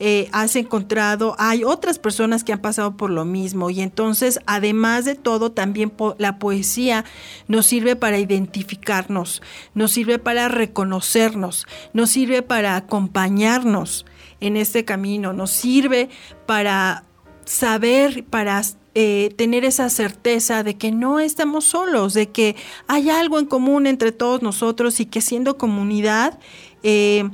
eh, 0.00 0.28
has 0.32 0.56
encontrado, 0.56 1.36
hay 1.38 1.62
otras 1.62 2.00
personas 2.00 2.42
que 2.42 2.52
han 2.52 2.60
pasado 2.60 2.96
por 2.96 3.10
lo 3.10 3.24
mismo 3.24 3.70
y 3.70 3.80
entonces, 3.80 4.40
además 4.46 5.04
de 5.04 5.14
todo, 5.14 5.52
también 5.52 5.92
la 6.18 6.40
poesía 6.40 7.04
nos 7.46 7.66
sirve 7.66 7.94
para 7.94 8.18
identificarnos, 8.18 9.42
nos 9.74 9.92
sirve 9.92 10.18
para 10.18 10.48
reconocernos, 10.48 11.68
nos 11.92 12.10
sirve 12.10 12.42
para 12.42 12.74
acompañarnos 12.74 14.04
en 14.40 14.56
este 14.56 14.84
camino, 14.84 15.32
nos 15.32 15.52
sirve 15.52 16.08
para 16.46 17.04
saber, 17.44 18.24
para 18.24 18.60
eh, 18.94 19.32
tener 19.36 19.64
esa 19.64 19.88
certeza 19.88 20.62
de 20.62 20.76
que 20.76 20.92
no 20.92 21.18
estamos 21.18 21.64
solos, 21.64 22.12
de 22.12 22.28
que 22.28 22.56
hay 22.88 23.08
algo 23.08 23.38
en 23.38 23.46
común 23.46 23.86
entre 23.86 24.12
todos 24.12 24.42
nosotros 24.42 25.00
y 25.00 25.06
que 25.06 25.22
siendo 25.22 25.56
comunidad 25.56 26.38
eh, 26.82 27.30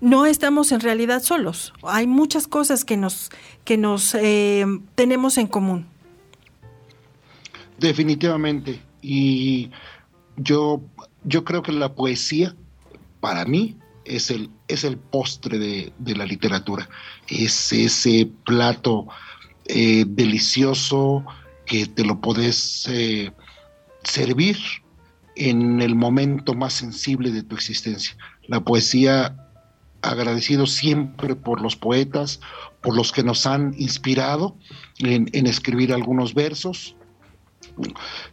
no 0.00 0.26
estamos 0.26 0.70
en 0.70 0.80
realidad 0.80 1.22
solos. 1.22 1.72
Hay 1.82 2.06
muchas 2.06 2.46
cosas 2.46 2.84
que 2.84 2.96
nos, 2.96 3.30
que 3.64 3.76
nos 3.76 4.14
eh, 4.14 4.64
tenemos 4.94 5.38
en 5.38 5.48
común. 5.48 5.86
Definitivamente. 7.78 8.80
Y 9.02 9.70
yo, 10.36 10.82
yo 11.24 11.44
creo 11.44 11.62
que 11.62 11.72
la 11.72 11.94
poesía, 11.94 12.54
para 13.20 13.44
mí, 13.44 13.76
es 14.04 14.30
el, 14.30 14.50
es 14.68 14.84
el 14.84 14.98
postre 14.98 15.58
de, 15.58 15.92
de 15.98 16.14
la 16.14 16.26
literatura. 16.26 16.88
Es 17.26 17.72
ese 17.72 18.30
plato 18.44 19.08
eh, 19.68 20.04
delicioso 20.06 21.24
que 21.64 21.86
te 21.86 22.04
lo 22.04 22.20
puedes 22.20 22.86
eh, 22.88 23.32
servir 24.04 24.56
en 25.34 25.82
el 25.82 25.94
momento 25.94 26.54
más 26.54 26.72
sensible 26.74 27.30
de 27.30 27.42
tu 27.42 27.54
existencia. 27.54 28.16
La 28.46 28.60
poesía, 28.60 29.36
agradecido 30.02 30.66
siempre 30.66 31.34
por 31.34 31.60
los 31.60 31.76
poetas, 31.76 32.40
por 32.82 32.96
los 32.96 33.12
que 33.12 33.24
nos 33.24 33.46
han 33.46 33.74
inspirado 33.76 34.56
en, 34.98 35.46
escribir 35.46 35.92
algunos 35.92 36.34
versos, 36.34 36.96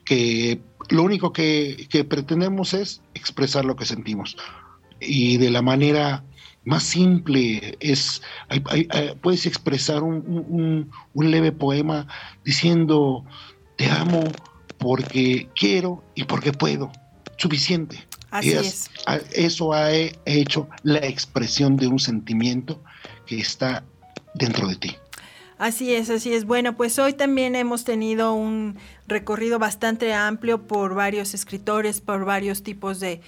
que 0.05 0.61
lo 0.89 1.03
único 1.03 1.34
que 1.34 2.05
pretendemos 2.07 2.73
es 2.73 3.01
expresar 3.15 3.65
lo 3.65 3.75
que 3.75 3.86
sentimos 3.86 4.38
y 5.07 5.38
de 5.38 5.51
la 5.51 5.61
manera 5.61 6.23
más 6.66 6.84
simple, 6.84 7.78
es, 7.80 8.22
puedes 9.22 9.45
expresar 9.45 10.03
un, 10.03 10.89
leve 11.16 11.51
poema 11.51 12.07
diciendo, 12.43 13.26
te 13.78 13.89
amo 13.89 14.24
porque 14.78 15.49
quiero 15.55 16.03
y 16.16 16.24
porque 16.24 16.51
puedo. 16.51 16.91
Suficiente. 17.38 18.05
Así 18.30 18.51
es, 18.51 18.89
Eso 19.34 19.74
ha 19.74 19.91
hecho 19.91 20.68
la 20.84 20.99
expresión 20.99 21.78
de 21.78 21.88
un 21.88 21.99
sentimiento 21.99 22.82
que 23.26 23.39
está 23.39 23.84
dentro 24.36 24.68
de 24.68 24.76
ti. 24.76 24.95
Así 25.57 25.93
es, 25.93 26.09
así 26.09 26.33
es. 26.33 26.45
Bueno, 26.45 26.75
pues 26.75 26.97
hoy 26.99 27.13
también 27.13 27.55
hemos 27.55 27.83
tenido 27.83 28.33
un 28.33 28.77
recorrido 29.07 29.59
bastante 29.59 30.13
amplio 30.13 30.63
por 30.63 30.95
varios 30.95 31.33
escritores, 31.33 32.01
por 32.01 32.25
varios 32.25 32.63
tipos 32.63 32.99
de, 32.99 33.21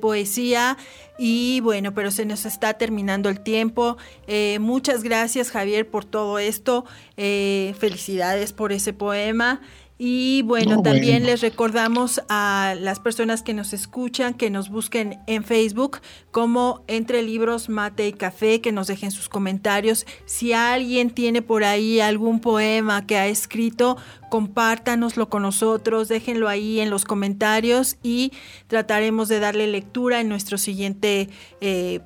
poesía 0.00 0.76
y 1.18 1.60
bueno, 1.60 1.92
pero 1.92 2.10
se 2.10 2.24
nos 2.24 2.46
está 2.46 2.74
terminando 2.74 3.28
el 3.28 3.40
tiempo. 3.40 3.96
Eh, 4.26 4.58
muchas 4.60 5.02
gracias 5.02 5.50
Javier 5.50 5.88
por 5.88 6.04
todo 6.04 6.38
esto. 6.38 6.84
Eh, 7.16 7.74
felicidades 7.78 8.52
por 8.52 8.72
ese 8.72 8.92
poema. 8.92 9.60
Y 10.04 10.42
bueno, 10.42 10.82
también 10.82 11.26
les 11.26 11.42
recordamos 11.42 12.22
a 12.28 12.74
las 12.76 12.98
personas 12.98 13.44
que 13.44 13.54
nos 13.54 13.72
escuchan 13.72 14.34
que 14.34 14.50
nos 14.50 14.68
busquen 14.68 15.20
en 15.28 15.44
Facebook 15.44 16.00
como 16.32 16.82
Entre 16.88 17.22
Libros, 17.22 17.68
Mate 17.68 18.08
y 18.08 18.12
Café, 18.12 18.60
que 18.60 18.72
nos 18.72 18.88
dejen 18.88 19.12
sus 19.12 19.28
comentarios. 19.28 20.04
Si 20.24 20.54
alguien 20.54 21.10
tiene 21.10 21.40
por 21.40 21.62
ahí 21.62 22.00
algún 22.00 22.40
poema 22.40 23.06
que 23.06 23.16
ha 23.16 23.28
escrito, 23.28 23.96
compártanoslo 24.28 25.28
con 25.28 25.42
nosotros, 25.42 26.08
déjenlo 26.08 26.48
ahí 26.48 26.80
en 26.80 26.90
los 26.90 27.04
comentarios 27.04 27.96
y 28.02 28.32
trataremos 28.66 29.28
de 29.28 29.38
darle 29.38 29.68
lectura 29.68 30.20
en 30.20 30.28
nuestro 30.28 30.58
siguiente 30.58 31.28
eh, 31.60 32.00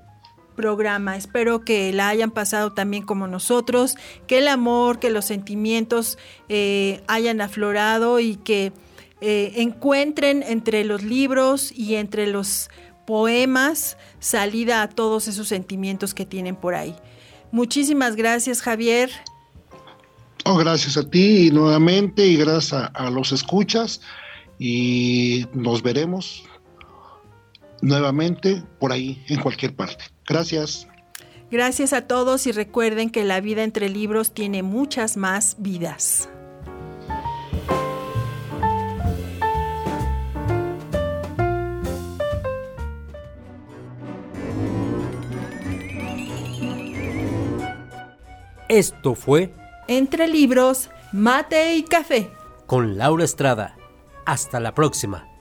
programa. 0.57 1.17
Espero 1.17 1.65
que 1.65 1.93
la 1.93 2.09
hayan 2.09 2.33
pasado 2.33 2.73
también 2.73 3.05
como 3.05 3.29
nosotros, 3.29 3.95
que 4.27 4.39
el 4.39 4.49
amor, 4.49 4.99
que 4.99 5.11
los 5.11 5.27
sentimientos 5.27 6.19
eh, 6.49 7.03
hayan 7.07 7.41
aflorado 7.41 8.19
y 8.19 8.37
que 8.37 8.73
eh, 9.21 9.53
encuentren 9.57 10.43
entre 10.43 10.85
los 10.85 11.03
libros 11.05 11.71
y 11.71 11.95
entre 11.95 12.27
los 12.27 12.71
poemas 13.07 13.97
salida 14.19 14.83
a 14.83 14.89
todos 14.89 15.29
esos 15.29 15.47
sentimientos 15.47 16.13
que 16.13 16.27
tienen 16.27 16.57
por 16.57 16.75
ahí. 16.75 16.97
Muchísimas 17.53 18.17
gracias, 18.17 18.61
Javier. 18.61 19.11
Oh, 20.45 20.57
gracias 20.57 20.97
a 20.97 21.09
ti 21.09 21.51
nuevamente 21.53 22.27
y 22.27 22.37
gracias 22.37 22.91
a 22.93 23.11
los 23.11 23.33
escuchas 23.33 24.01
y 24.59 25.47
nos 25.53 25.83
veremos 25.83 26.45
nuevamente 27.83 28.63
por 28.79 28.93
ahí 28.93 29.23
en 29.29 29.41
cualquier 29.41 29.75
parte. 29.75 30.05
Gracias. 30.27 30.89
Gracias 31.51 31.93
a 31.93 32.03
todos 32.03 32.47
y 32.47 32.53
recuerden 32.53 33.11
que 33.11 33.25
la 33.25 33.41
vida 33.41 33.63
entre 33.63 33.89
libros 33.89 34.33
tiene 34.33 34.63
muchas 34.63 35.17
más 35.17 35.57
vidas. 35.59 36.29
Esto 48.69 49.15
fue 49.15 49.55
Entre 49.87 50.27
libros, 50.27 50.91
mate 51.13 51.77
y 51.77 51.85
café. 51.85 52.29
Con 52.67 52.99
Laura 52.99 53.25
Estrada. 53.25 53.77
Hasta 54.25 54.59
la 54.59 54.75
próxima. 54.75 55.36